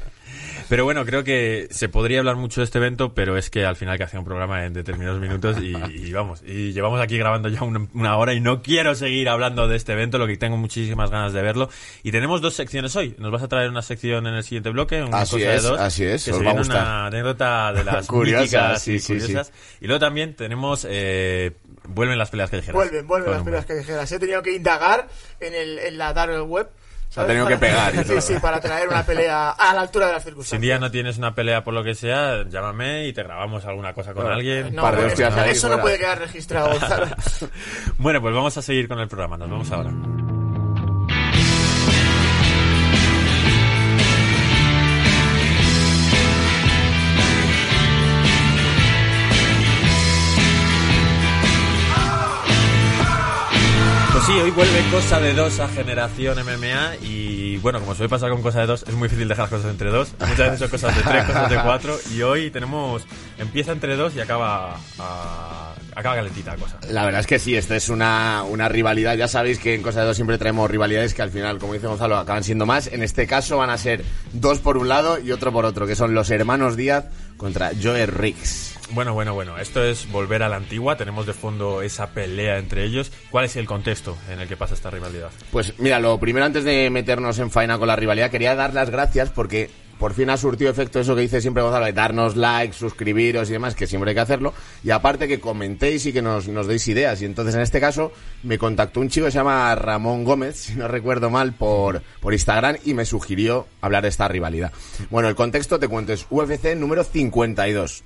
[0.70, 3.74] Pero bueno, creo que se podría hablar mucho de este evento, pero es que al
[3.74, 7.48] final que hacía un programa en determinados minutos y, y vamos, y llevamos aquí grabando
[7.48, 10.56] ya una, una hora y no quiero seguir hablando de este evento, lo que tengo
[10.56, 11.68] muchísimas ganas de verlo.
[12.04, 13.16] Y tenemos dos secciones hoy.
[13.18, 15.68] Nos vas a traer una sección en el siguiente bloque, una Así cosa es, de
[15.70, 15.80] dos.
[15.80, 16.76] así es, que os se va a gustar.
[16.76, 19.20] una anécdota de las Curiosa, míticas sí, y sí, sí.
[19.26, 19.52] curiosas.
[19.80, 21.50] Y luego también tenemos, eh,
[21.88, 22.76] vuelven las peleas callejeras.
[22.76, 24.12] Vuelven, vuelven Con las peleas callejeras.
[24.12, 25.09] He tenido que indagar
[25.40, 26.68] en, el, en la dark web.
[27.11, 28.20] Se ha tenido que pegar y sí, todo.
[28.20, 30.61] sí, para traer una pelea a la altura de las Si un circunstancias.
[30.62, 34.14] día no tienes una pelea por lo que sea, llámame y te grabamos alguna cosa
[34.14, 34.75] con alguien.
[34.75, 36.70] No, par de eso- eso no puede quedar registrado.
[37.99, 39.37] Bueno, pues vamos a seguir con el programa.
[39.37, 39.90] Nos vemos ahora.
[54.20, 58.28] Pues sí, hoy vuelve Cosa de Dos a Generación MMA y bueno, como suele pasar
[58.30, 60.12] con Cosa de Dos, es muy difícil dejar las cosas entre dos.
[60.20, 63.02] Muchas veces son cosas de tres, cosas de cuatro y hoy tenemos,
[63.38, 66.79] empieza entre dos y acaba, a- acaba calentita la cosa.
[66.90, 69.16] La verdad es que sí, esta es una, una rivalidad.
[69.16, 71.87] Ya sabéis que en Cosa de Dos siempre traemos rivalidades que al final, como dice
[71.87, 72.87] Gonzalo, acaban siendo más.
[72.88, 75.96] En este caso van a ser dos por un lado y otro por otro, que
[75.96, 78.76] son los hermanos Díaz contra Joe Riggs.
[78.92, 82.85] Bueno, bueno, bueno, esto es volver a la antigua, tenemos de fondo esa pelea entre
[82.85, 83.12] ellos.
[83.31, 85.31] ¿Cuál es el contexto en el que pasa esta rivalidad?
[85.53, 88.90] Pues mira, lo primero antes de meternos en faena con la rivalidad, quería dar las
[88.90, 92.72] gracias porque por fin ha surtido efecto eso que dice siempre Gonzalo, de darnos likes,
[92.72, 94.54] suscribiros y demás, que siempre hay que hacerlo.
[94.82, 97.20] Y aparte que comentéis y que nos, nos deis ideas.
[97.20, 98.10] Y entonces en este caso
[98.42, 102.32] me contactó un chico que se llama Ramón Gómez, si no recuerdo mal, por, por
[102.32, 104.72] Instagram y me sugirió hablar de esta rivalidad.
[105.10, 108.02] Bueno, el contexto te cuento, es UFC número 52.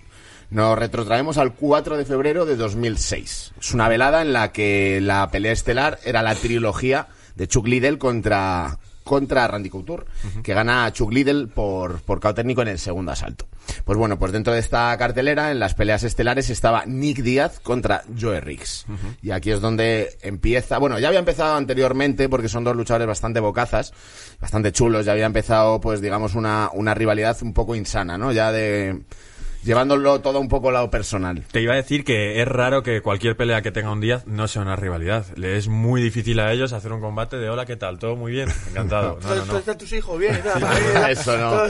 [0.51, 3.53] Nos retrotraemos al 4 de febrero de 2006.
[3.59, 7.99] Es una velada en la que la pelea estelar era la trilogía de Chuck Liddell
[7.99, 10.05] contra, contra Randy Couture,
[10.43, 13.47] que gana a Chuck Liddell por, por técnico en el segundo asalto.
[13.85, 18.03] Pues bueno, pues dentro de esta cartelera, en las peleas estelares, estaba Nick Díaz contra
[18.19, 18.87] Joe Riggs.
[19.23, 23.41] Y aquí es donde empieza, bueno, ya había empezado anteriormente, porque son dos luchadores bastante
[23.41, 23.93] bocazas,
[24.41, 28.33] bastante chulos, ya había empezado, pues digamos, una, una rivalidad un poco insana, ¿no?
[28.33, 29.03] Ya de
[29.65, 31.43] llevándolo todo un poco al lado personal.
[31.51, 34.47] Te iba a decir que es raro que cualquier pelea que tenga un Díaz no
[34.49, 35.27] sea una rivalidad.
[35.37, 37.99] Le es muy difícil a ellos hacer un combate de hola, ¿qué tal?
[37.99, 39.19] Todo muy bien, encantado.
[39.25, 39.45] No, no, no.
[39.47, 40.19] ¿Dónde están tus hijos?
[40.19, 40.41] Bien,
[41.11, 41.63] eso no,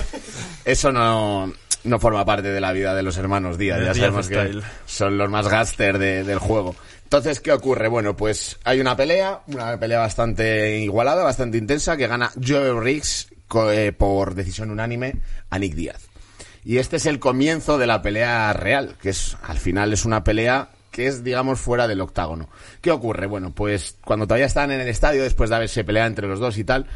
[0.65, 1.53] eso no,
[1.85, 3.79] no forma parte de la vida de los hermanos Díaz.
[3.79, 6.75] De Ya Díaz sabemos que son los más gaster de- del juego.
[7.05, 7.87] Entonces, ¿qué ocurre?
[7.89, 13.29] Bueno, pues hay una pelea, una pelea bastante igualada, bastante intensa, que gana Joe Riggs
[13.71, 15.15] eh, por decisión unánime
[15.51, 16.09] a Nick Díaz.
[16.65, 20.25] Y este es el comienzo de la pelea real, que es al final es una
[20.25, 22.49] pelea que es, digamos, fuera del octágono.
[22.81, 23.27] ¿Qué ocurre?
[23.27, 26.57] Bueno, pues cuando todavía están en el estadio, después de haberse peleado entre los dos
[26.57, 26.87] y tal,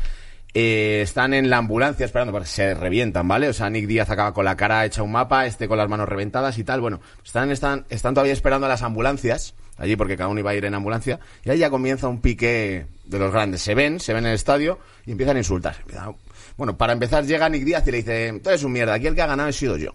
[0.54, 3.48] eh, están en la ambulancia esperando para que se revientan, ¿vale?
[3.48, 6.08] O sea, Nick Díaz acaba con la cara hecha un mapa, este con las manos
[6.08, 6.80] reventadas y tal.
[6.80, 10.54] Bueno, están, están, están todavía esperando a las ambulancias, allí porque cada uno iba a
[10.54, 13.60] ir en ambulancia, y ahí ya comienza un pique de los grandes.
[13.62, 15.76] Se ven, se ven en el estadio y empiezan a insultar.
[15.80, 16.14] Empiezan-
[16.58, 19.14] Bueno, para empezar llega Nick Díaz y le dice, tú eres un mierda, aquí el
[19.14, 19.94] que ha ganado he sido yo.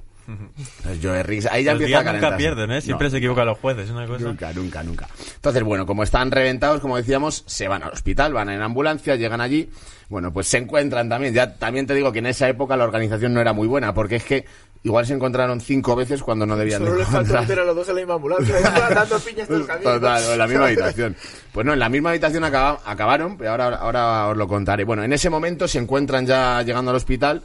[1.02, 2.38] Joe Riggs, ahí ya Los empieza a días nunca calentarse.
[2.38, 2.82] pierden, ¿eh?
[2.82, 3.12] Siempre No.
[3.12, 4.24] se equivocan los jueces, es una cosa.
[4.26, 5.08] Nunca, nunca, nunca.
[5.36, 9.42] Entonces, bueno, como están reventados, como decíamos, se van al hospital, van en ambulancia, llegan
[9.42, 9.70] allí.
[10.10, 11.34] Bueno, pues se encuentran también.
[11.34, 14.18] Ya también te digo que en esa época la organización no era muy buena, porque
[14.18, 14.46] es que
[14.84, 17.42] igual se encontraron cinco veces cuando no debían Solo de les falta encontrar.
[17.44, 18.58] meter a los dos en la misma ambulancia.
[18.58, 19.92] Estaban dando piñas todo el camino.
[19.92, 21.16] Total, en la misma habitación.
[21.54, 24.84] Pues no, en la misma habitación acaba- acabaron, pero ahora, ahora os lo contaré.
[24.84, 27.42] Bueno, en ese momento se encuentran ya llegando al hospital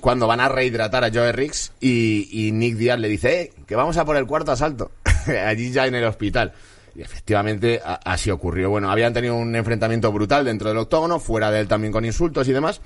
[0.00, 3.96] cuando van a rehidratar a Joe Riggs y, Nick Díaz le dice, eh, que vamos
[3.96, 4.90] a por el cuarto asalto.
[5.46, 6.52] Allí ya en el hospital.
[6.94, 8.70] Y efectivamente así ocurrió.
[8.70, 12.48] Bueno, habían tenido un enfrentamiento brutal dentro del octógono, fuera de él también con insultos
[12.48, 12.80] y demás.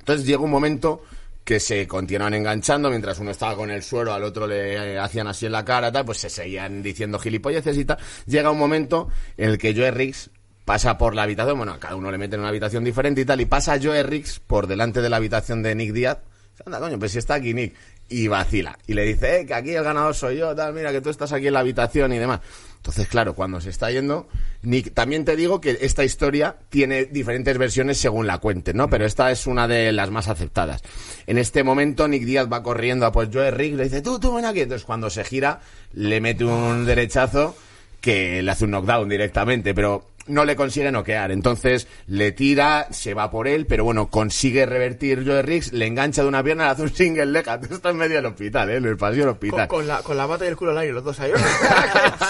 [0.00, 1.02] Entonces llega un momento
[1.44, 5.28] que se continúan enganchando, mientras uno estaba con el suero, al otro le eh, hacían
[5.28, 7.96] así en la cara, tal, pues se seguían diciendo gilipolleces y tal.
[8.26, 9.08] Llega un momento
[9.38, 10.30] en el que Joe Riggs
[10.66, 13.24] pasa por la habitación, bueno, a cada uno le mete en una habitación diferente y
[13.24, 16.18] tal, y pasa Joe Riggs por delante de la habitación de Nick Díaz.
[16.64, 17.74] Anda, coño, pues si está aquí Nick.
[18.10, 18.78] Y vacila.
[18.86, 21.30] Y le dice, eh, que aquí el ganador soy yo, tal, mira, que tú estás
[21.32, 22.40] aquí en la habitación y demás.
[22.78, 24.28] Entonces, claro, cuando se está yendo,
[24.62, 28.88] Nick, también te digo que esta historia tiene diferentes versiones según la cuente, ¿no?
[28.88, 30.82] Pero esta es una de las más aceptadas.
[31.26, 34.34] En este momento, Nick Díaz va corriendo a pues Joe Riggs, le dice, tú, tú,
[34.34, 34.60] ven aquí.
[34.60, 35.60] Entonces, cuando se gira,
[35.92, 37.56] le mete un derechazo
[38.00, 41.30] que le hace un knockdown directamente, pero no le consigue noquear.
[41.32, 46.22] Entonces le tira, se va por él, pero bueno, consigue revertir Joe Riggs, le engancha
[46.22, 47.46] de una pierna, le hace un single leg.
[47.70, 48.76] Está en medio del hospital, ¿eh?
[48.76, 49.68] En el pasillo del Con, hospital.
[49.68, 51.32] con la, con la bata y el culo al aire, los dos ahí.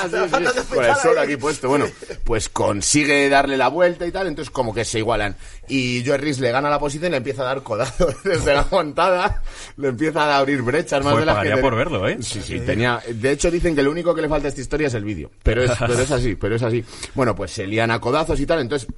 [0.03, 1.69] Sí, sí, con el suelo aquí puesto.
[1.69, 1.87] Bueno,
[2.25, 5.37] pues consigue darle la vuelta y tal, entonces como que se igualan.
[5.69, 8.67] Y Joe Riggs le gana la posición y le empieza a dar codazos desde la
[8.71, 9.43] montada,
[9.77, 12.19] le empieza a abrir brechas más Joder, de las que ten- por verlo, ¿eh?
[12.21, 13.01] Sí, sí, tenía.
[13.13, 15.31] De hecho, dicen que lo único que le falta a esta historia es el vídeo.
[15.43, 16.85] Pero es, pero es así, pero es así.
[17.15, 18.89] Bueno, pues se lían a codazos y tal, entonces.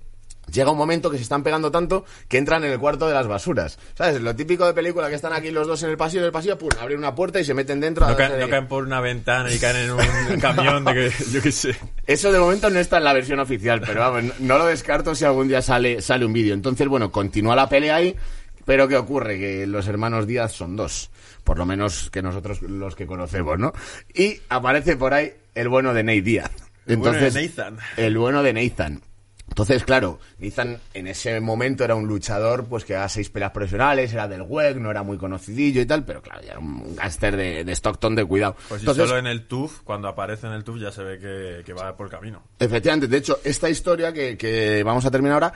[0.50, 3.28] Llega un momento que se están pegando tanto que entran en el cuarto de las
[3.28, 3.78] basuras.
[3.94, 4.20] ¿Sabes?
[4.20, 6.58] Lo típico de película que están aquí los dos en el pasillo, en el pasillo,
[6.58, 8.08] pum, abren una puerta y se meten dentro.
[8.08, 11.40] No, caen, no caen por una ventana y caen en un camión de que, yo
[11.40, 11.76] qué sé.
[12.04, 15.14] Eso de momento no está en la versión oficial, pero vamos, no, no lo descarto
[15.14, 16.54] si algún día sale, sale un vídeo.
[16.54, 18.16] Entonces, bueno, continúa la pelea ahí,
[18.64, 19.38] pero ¿qué ocurre?
[19.38, 21.10] Que los hermanos Díaz son dos,
[21.44, 23.72] por lo menos que nosotros los que conocemos, ¿no?
[24.12, 26.69] Y aparece por ahí el bueno de Nate Díaz.
[26.90, 27.78] El bueno de Entonces, Nathan.
[27.96, 29.02] El bueno de Nathan.
[29.50, 34.12] Entonces, claro, Nathan en ese momento era un luchador pues que a seis peleas profesionales,
[34.12, 37.36] era del WEG, no era muy conocidillo y tal, pero claro, ya era un gángster
[37.36, 38.54] de, de Stockton de cuidado.
[38.68, 41.18] Pues si Entonces, solo en el TUF, cuando aparece en el TUF ya se ve
[41.18, 42.44] que, que va por camino.
[42.60, 45.52] Efectivamente, de hecho, esta historia que, que vamos a terminar ahora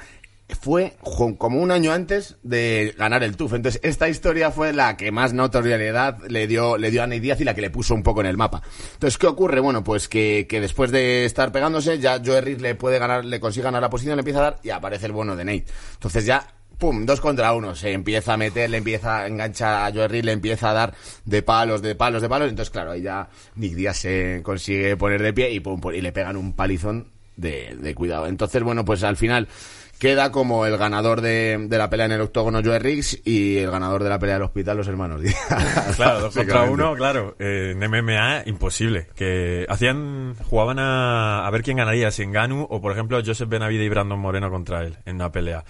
[0.48, 0.96] fue
[1.38, 3.54] como un año antes de ganar el TUF.
[3.54, 7.40] Entonces, esta historia fue la que más notoriedad le dio, le dio a Ney Díaz
[7.40, 8.62] y la que le puso un poco en el mapa.
[8.94, 9.60] Entonces, ¿qué ocurre?
[9.60, 13.64] Bueno, pues que, que después de estar pegándose, ya Joe le puede ganar, le consigue
[13.64, 15.64] ganar la posición, le empieza a dar y aparece el bueno de Nate.
[15.94, 16.46] Entonces ya
[16.78, 20.32] pum, dos contra uno, se empieza a meter, le empieza a enganchar a Joe le
[20.32, 23.98] empieza a dar de palos, de palos, de palos, entonces claro, ahí ya Nick Díaz
[23.98, 28.26] se consigue poner de pie y pum, y le pegan un palizón de cuidado.
[28.26, 29.48] Entonces, bueno, pues al final
[29.98, 33.70] queda como el ganador de, de la pelea en el octógono Joe Riggs y el
[33.70, 35.36] ganador de la pelea del hospital los hermanos Díaz.
[35.96, 37.36] Claro, dos contra uno, claro.
[37.38, 39.08] Eh, en MMA, imposible.
[39.14, 43.84] Que hacían, jugaban a, a ver quién ganaría, si Enganu o, por ejemplo, Joseph Benavide
[43.84, 45.64] y Brandon Moreno contra él en una pelea.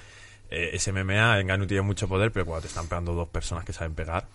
[0.51, 3.73] Eh, ese MMA, Enganu tiene mucho poder, pero cuando te están pegando dos personas que
[3.73, 4.27] saben pegar.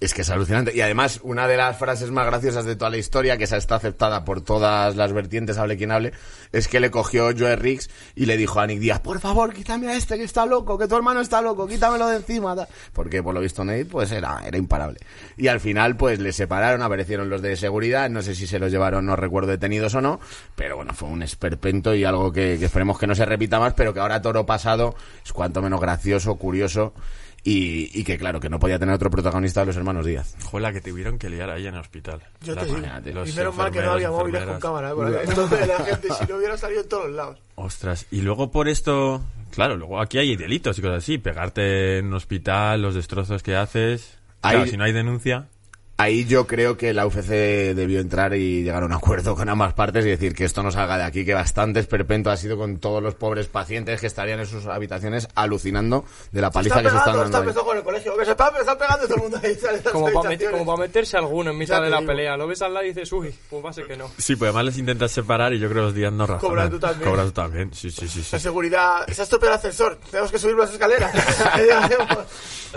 [0.00, 0.74] Es que es alucinante.
[0.74, 3.74] Y además, una de las frases más graciosas de toda la historia, que esa está
[3.74, 6.14] aceptada por todas las vertientes, hable quien hable,
[6.52, 9.88] es que le cogió Joe Riggs y le dijo a Nick Díaz, por favor, quítame
[9.88, 12.56] a este que está loco, que tu hermano está loco, quítamelo de encima.
[12.94, 15.00] Porque por lo visto Nate, pues era, era imparable.
[15.36, 18.72] Y al final, pues le separaron, aparecieron los de seguridad, no sé si se los
[18.72, 20.18] llevaron, no recuerdo detenidos o no,
[20.56, 23.74] pero bueno, fue un esperpento y algo que, que esperemos que no se repita más,
[23.74, 26.94] pero que ahora toro pasado es cuanto menos gracioso, curioso.
[27.42, 30.36] Y, y que claro, que no podía tener otro protagonista de los hermanos Díaz.
[30.44, 32.20] Joder, que tuvieron que liar ahí en el hospital.
[32.42, 32.78] Yo te digo.
[33.26, 34.90] Y menos mal que no había móviles con cámara.
[34.90, 34.94] ¿eh?
[34.94, 37.38] Porque entonces la gente, si no hubiera salido en todos los lados.
[37.54, 42.06] Ostras, y luego por esto, claro, luego aquí hay delitos y cosas así, pegarte en
[42.06, 44.18] un hospital, los destrozos que haces.
[44.40, 45.48] Claro, si no hay denuncia,
[46.00, 47.28] Ahí yo creo que la UFC
[47.74, 50.70] debió entrar y llegar a un acuerdo con ambas partes y decir que esto no
[50.70, 54.40] salga de aquí, que bastante esperpento ha sido con todos los pobres pacientes que estarían
[54.40, 57.38] en sus habitaciones alucinando de la paliza Está que se están pegando, está dando.
[57.38, 57.42] ahí.
[57.42, 58.16] empezando con el colegio.
[58.16, 59.54] Que se está, se está pegando todo el mundo ahí.
[59.56, 62.08] sale de las Como para, meterse alguno en mitad Ya de la digo.
[62.08, 62.36] pelea.
[62.38, 64.10] Lo ves al lado y dices, uy, pues va a ser que no.
[64.16, 66.50] Sí, pues además les intentas separar y yo creo que los días no razonan.
[66.50, 67.10] Cobra tú también.
[67.10, 68.22] Cobra tú también, sí, sí, sí.
[68.22, 68.28] sí.
[68.32, 69.06] La seguridad.
[69.12, 69.98] Se ha estropeado el ascensor.
[70.10, 71.12] Tenemos que subir las escaleras.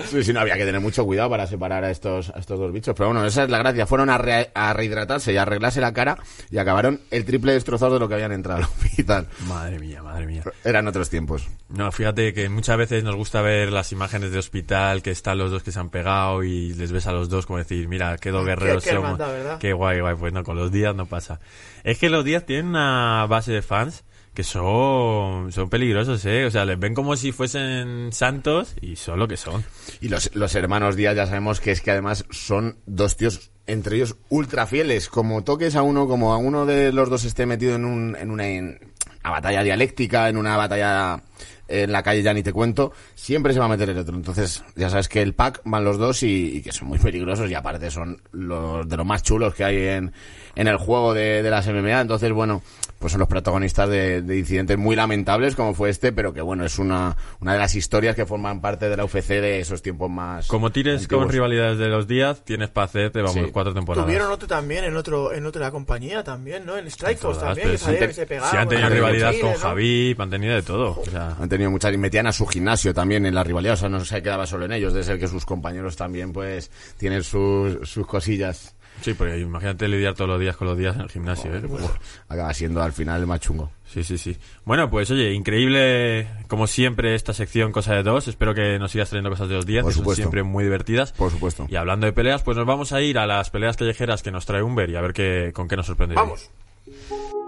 [0.09, 2.71] Sí, sí, no había que tener mucho cuidado para separar a estos, a estos dos
[2.73, 2.95] bichos.
[2.97, 3.85] Pero bueno, esa es la gracia.
[3.87, 6.17] Fueron a, re- a rehidratarse y a arreglarse la cara
[6.49, 9.27] y acabaron el triple destrozados de lo que habían entrado al hospital.
[9.47, 10.43] Madre mía, madre mía.
[10.63, 11.47] Eran otros tiempos.
[11.69, 15.51] No, fíjate que muchas veces nos gusta ver las imágenes de hospital, que están los
[15.51, 18.31] dos que se han pegado y les ves a los dos como decir, mira, qué
[18.31, 19.19] dos guerreros qué somos.
[19.19, 19.57] hermandad.
[19.59, 20.15] Qué guay, guay.
[20.15, 21.39] Pues no, con los días no pasa.
[21.83, 26.45] Es que los días tienen una base de fans que son, son peligrosos, ¿eh?
[26.45, 29.63] O sea, les ven como si fuesen santos y son lo que son.
[30.01, 33.97] Y los, los hermanos Díaz ya sabemos que es que además son dos tíos, entre
[33.97, 35.07] ellos, ultra fieles.
[35.07, 38.31] Como toques a uno, como a uno de los dos esté metido en, un, en
[38.31, 38.79] una, en
[39.23, 41.21] una batalla dialéctica, en una batalla
[41.67, 44.15] en la calle, ya ni te cuento, siempre se va a meter el otro.
[44.15, 47.49] Entonces, ya sabes que el pack van los dos y, y que son muy peligrosos
[47.49, 50.11] y aparte son los de los más chulos que hay en,
[50.55, 52.01] en el juego de, de las MMA.
[52.01, 52.61] Entonces, bueno,
[53.03, 56.63] pues son los protagonistas de, de incidentes muy lamentables como fue este, pero que bueno,
[56.63, 60.09] es una, una de las historias que forman parte de la UFC de esos tiempos
[60.09, 60.47] más.
[60.47, 61.33] Como tires con antiguos.
[61.33, 63.51] rivalidades de los días, tienes para hacerte, vamos, Sí.
[63.51, 64.05] cuatro temporadas.
[64.05, 66.77] Tuvieron otro también en otro en otra compañía también, ¿no?
[66.77, 68.49] En Strikeforce también, que sí y se pegaban.
[68.51, 69.57] Si han tenido tenido rivalidad Chile, con ¿no?
[69.59, 71.01] Javi, han tenido de todo.
[71.01, 73.77] O sea, Han tenido muchas y metían a su gimnasio también en la rivalidad, o
[73.77, 77.21] sea, no se quedaba solo en ellos, de ser que sus compañeros también pues tienen
[77.21, 78.75] sus, sus cosillas.
[79.01, 81.61] Sí, porque imagínate lidiar todos los días con los días en el gimnasio, ¿eh?
[81.67, 81.91] Uf.
[82.29, 83.71] Acaba siendo al final el más chungo.
[83.85, 84.37] Sí, sí, sí.
[84.65, 88.27] Bueno, pues oye, increíble como siempre esta sección Cosa de Dos.
[88.27, 90.21] Espero que nos sigas trayendo cosas de los días, Por que son supuesto.
[90.23, 91.11] siempre muy divertidas.
[91.11, 91.67] Por supuesto.
[91.69, 94.45] Y hablando de peleas, pues nos vamos a ir a las peleas callejeras que nos
[94.45, 96.15] trae Humber y a ver qué, con qué nos sorprende.
[96.15, 96.21] hoy.
[96.21, 97.42] Vamos.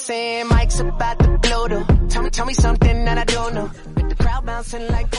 [0.00, 1.84] They say Mike's about to blow though.
[2.08, 3.70] Tell me, tell me something that I don't know.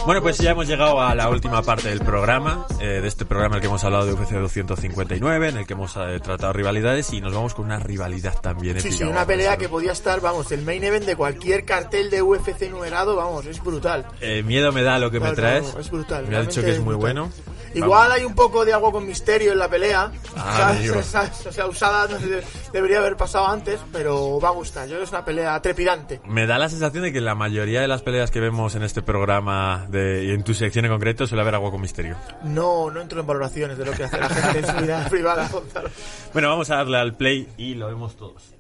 [0.05, 3.55] Bueno, pues ya hemos llegado a la última parte del programa, eh, de este programa
[3.55, 7.13] en el que hemos hablado de UFC 259, en el que hemos eh, tratado rivalidades
[7.13, 10.21] y nos vamos con una rivalidad también Sí, sí, una vamos, pelea que podía estar,
[10.21, 14.05] vamos, el main event de cualquier cartel de UFC numerado, vamos, es brutal.
[14.21, 15.73] Eh, miedo me da lo que me No, no, traes.
[15.73, 16.27] no, es brutal.
[16.27, 17.13] Me ha dicho que es muy brutal.
[17.13, 17.31] bueno.
[17.73, 20.11] Igual hay un poco de algo con misterio en la pelea.
[20.35, 21.01] Ah, amigo.
[21.03, 21.45] ¿sabes?
[21.45, 24.83] O sea, usada no sé, debería haber pasado antes, pero va a gustar.
[24.83, 26.19] Yo creo que es una pelea trepidante.
[26.25, 29.01] Me da la sensación de que la mayoría de las peleas que vemos en este
[29.11, 32.15] programa de, y en tu sección en concreto suele haber algo con misterio.
[32.43, 35.49] No, no entro en valoraciones de lo que hace la gente en su vida privada,
[35.49, 35.89] Gonzalo.
[36.31, 38.53] Bueno, vamos a darle al play y lo vemos todos.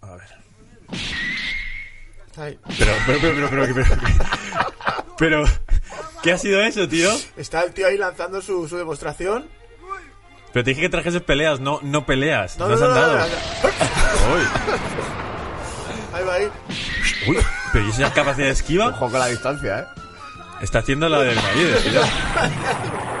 [0.00, 0.28] A ver.
[2.38, 2.58] Ahí.
[2.78, 3.84] Pero, pero, pero, pero, pero, pero,
[5.18, 5.44] pero,
[6.22, 7.10] ¿qué ha sido eso, tío?
[7.36, 9.46] Está el tío ahí lanzando su, su demostración.
[10.54, 12.58] Pero te dije que trajeses peleas, no, no peleas.
[12.58, 14.36] No, No, no, has no,
[16.16, 16.48] Ahí va ahí.
[17.28, 17.36] uy,
[17.72, 18.88] pero ¿y esa capacidad de esquiva?
[18.88, 19.84] Ojo con la distancia, ¿eh?
[20.60, 22.00] Está haciendo la del marido, tío.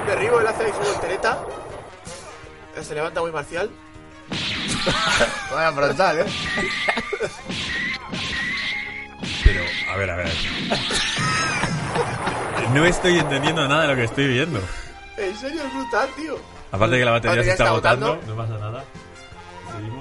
[0.06, 1.38] Derribo, él hace ahí su voltereta.
[2.82, 3.70] Se levanta muy marcial.
[5.50, 6.24] Vaya frontal, ¿eh?
[9.44, 9.60] Pero,
[9.92, 10.32] a ver, a ver.
[12.74, 14.60] No estoy entendiendo nada de lo que estoy viendo.
[15.16, 16.38] En serio, es brutal, tío.
[16.72, 18.34] Aparte de que la batería Batería se está está agotando, agotando.
[18.34, 18.84] no pasa nada.
[19.76, 19.99] Seguimos.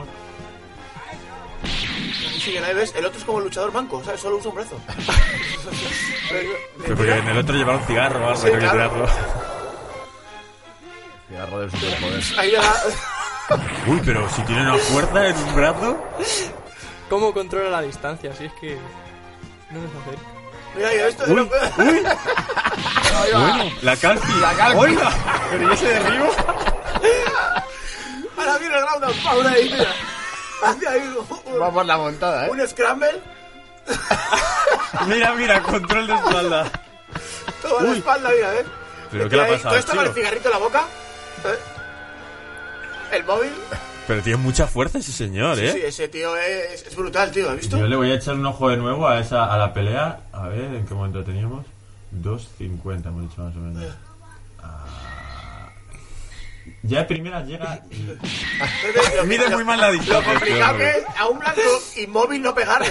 [2.40, 2.94] Siguen ahí, ¿ves?
[2.96, 4.22] El otro es como el luchador manco, ¿sabes?
[4.22, 4.80] Solo usa un brazo.
[6.30, 8.74] Pero porque en el otro lleva un cigarro o algo, Sí, hay que claro.
[8.74, 9.08] tirarlo.
[11.28, 12.24] Cigarro del superpoder.
[12.38, 12.76] Ahí le da...
[13.88, 15.98] Uy, pero si tiene una fuerza en un brazo.
[17.10, 18.32] ¿Cómo controla la distancia?
[18.36, 18.78] Si es que...
[19.72, 20.18] No nos hace.
[20.76, 21.24] Mira, mira, esto...
[21.28, 21.50] Uy, uy.
[23.34, 24.34] Bueno, la calci.
[24.40, 24.78] La calci.
[24.78, 25.12] ¡Hola!
[25.50, 26.32] Pero ¿y ese derribo?
[28.38, 29.96] Ahora viene el ground and pound ahí, mira.
[30.62, 32.52] Un, Va por la montada, ¿eh?
[32.52, 33.22] un scramble.
[35.08, 36.72] Mira, mira, control de espalda.
[37.62, 38.66] Toda la espalda, mira, ¿ves?
[39.12, 40.14] ¿Pero qué le ha pasado Todo esto con el tío?
[40.24, 40.84] cigarrito en la boca.
[41.46, 43.16] ¿eh?
[43.16, 43.52] El móvil.
[44.08, 45.72] Pero tiene mucha fuerza ese señor, Sí, ¿eh?
[45.74, 47.50] sí, ese tío es, es brutal, tío.
[47.50, 47.78] ¿Has visto?
[47.78, 50.20] Yo le voy a echar un ojo de nuevo a esa a la pelea.
[50.34, 51.66] A ver, ¿en qué momento teníamos?
[52.22, 53.94] 2.50 hemos dicho más o menos.
[56.84, 58.04] Ya de primera llega y...
[59.18, 60.32] Lo- Mide lo- muy mal la Lo distancia.
[60.34, 60.86] complicado tío.
[60.86, 61.62] que es a un blanco
[61.98, 62.90] inmóvil no pegarle.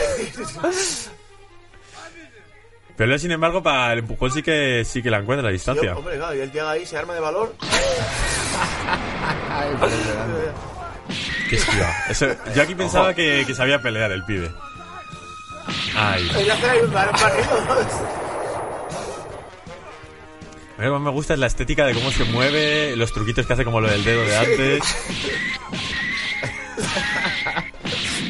[2.96, 5.94] Pero él, sin embargo, para el empujón sí que sí que la encuentra la distancia.
[5.96, 7.54] Hombre, claro, y él llega ahí, se arma de valor.
[11.48, 11.94] Qué esquiva.
[12.10, 14.50] Eso- yo aquí pensaba que, que sabía pelear el pibe.
[15.96, 16.28] Ay.
[16.50, 18.27] Hacer ahí un ¿no?
[20.78, 23.12] A mí lo que más me gusta es la estética de cómo se mueve, los
[23.12, 24.80] truquitos que hace como lo del dedo de antes.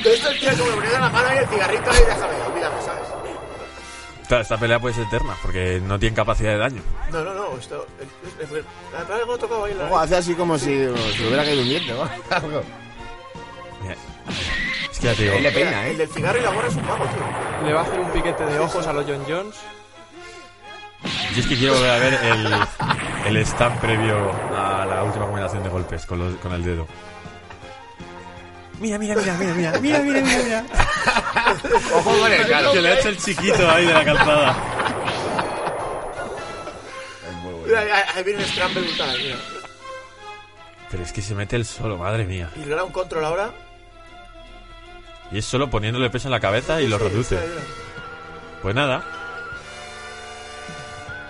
[0.03, 3.09] Todo esto el tío como ponía la mano y el cigarrito ahí, déjame, olvídame, ¿sabes?
[4.29, 6.83] Claro, esta pelea puede ser eterna porque no tiene capacidad de daño.
[7.13, 7.87] No, no, no, esto...
[8.01, 10.67] el- el- el- La verdad que lo he tocado la Ojo, hace así como si,
[10.67, 12.03] si hubiera caído un diente, ¿no?
[12.35, 12.63] Algo.
[13.83, 13.95] Mira.
[14.91, 15.35] Es que ya te digo.
[15.35, 15.99] Él le peina, El ¿eh?
[15.99, 17.67] del cigarro y la gorra es un mago, tío.
[17.67, 19.55] Le va a hacer un piquete de ojos a los John Jones.
[21.39, 25.63] Yo es que quiero volver a ver el, el stand previo a la última combinación
[25.63, 26.87] de golpes con, los- con el dedo.
[28.81, 30.65] Mira, mira, mira, mira, mira, mira, mira, mira, mira.
[31.95, 32.73] Ojo con el claro.
[32.73, 34.57] Que le ha hecho el chiquito ahí de la calzada.
[37.67, 39.37] Mira, ahí- ahí viene un scramble brutal, mira.
[40.91, 42.51] Pero es que se mete el solo, madre mía.
[42.57, 43.51] Y le da un control ahora.
[45.31, 47.39] Y es solo poniéndole peso en la cabeza y lo reduce.
[48.63, 49.05] Pues nada.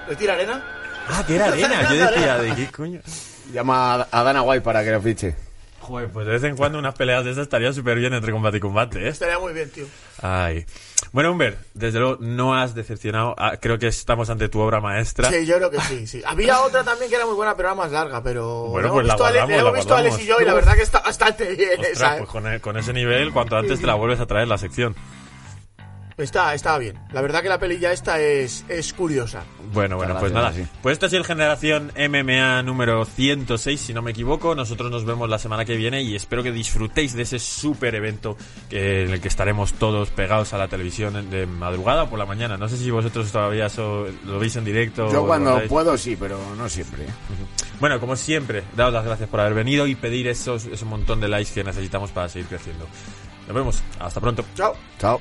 [0.08, 0.62] ¿Le tira arena?
[1.08, 1.82] Ah, era arena.
[1.90, 3.00] Yo decía, ¿de qué coño?
[3.52, 5.34] Llama a- Dana White para que lo fiche.
[5.80, 8.58] Joder, pues de vez en cuando unas peleas de esas estarían súper bien entre combate
[8.58, 9.08] y combate, ¿eh?
[9.08, 9.86] Estaría muy bien, tío.
[10.20, 10.66] Ay.
[11.12, 13.34] Bueno, Humber, desde luego no has decepcionado.
[13.38, 15.30] Ah, creo que estamos ante tu obra maestra.
[15.30, 16.22] Sí, yo creo que sí, sí.
[16.26, 18.64] Había otra también que era muy buena, pero era más larga, pero...
[18.66, 20.38] Bueno, pues la a Ale- guardamos, hemos la visto a Alex y guardamos.
[20.38, 22.18] yo y la verdad que está bastante bien Ostras, esa, ¿eh?
[22.18, 24.94] pues con, e- con ese nivel, cuanto antes te la vuelves a traer la sección.
[26.18, 26.98] Está, está bien.
[27.12, 29.44] La verdad que la peli ya esta es, es curiosa.
[29.72, 30.52] Bueno, bueno, pues nada.
[30.82, 34.56] Pues esto ha sido el Generación MMA número 106, si no me equivoco.
[34.56, 38.36] Nosotros nos vemos la semana que viene y espero que disfrutéis de ese super evento
[38.68, 42.26] que, en el que estaremos todos pegados a la televisión de madrugada o por la
[42.26, 42.56] mañana.
[42.56, 45.12] No sé si vosotros todavía lo veis en directo.
[45.12, 47.04] Yo cuando puedo sí, pero no siempre.
[47.80, 51.28] Bueno, como siempre, daos las gracias por haber venido y pedir esos, ese montón de
[51.28, 52.88] likes que necesitamos para seguir creciendo.
[53.46, 53.82] Nos vemos.
[53.98, 54.44] Hasta pronto.
[54.56, 54.74] Chao.
[54.98, 55.20] Chao.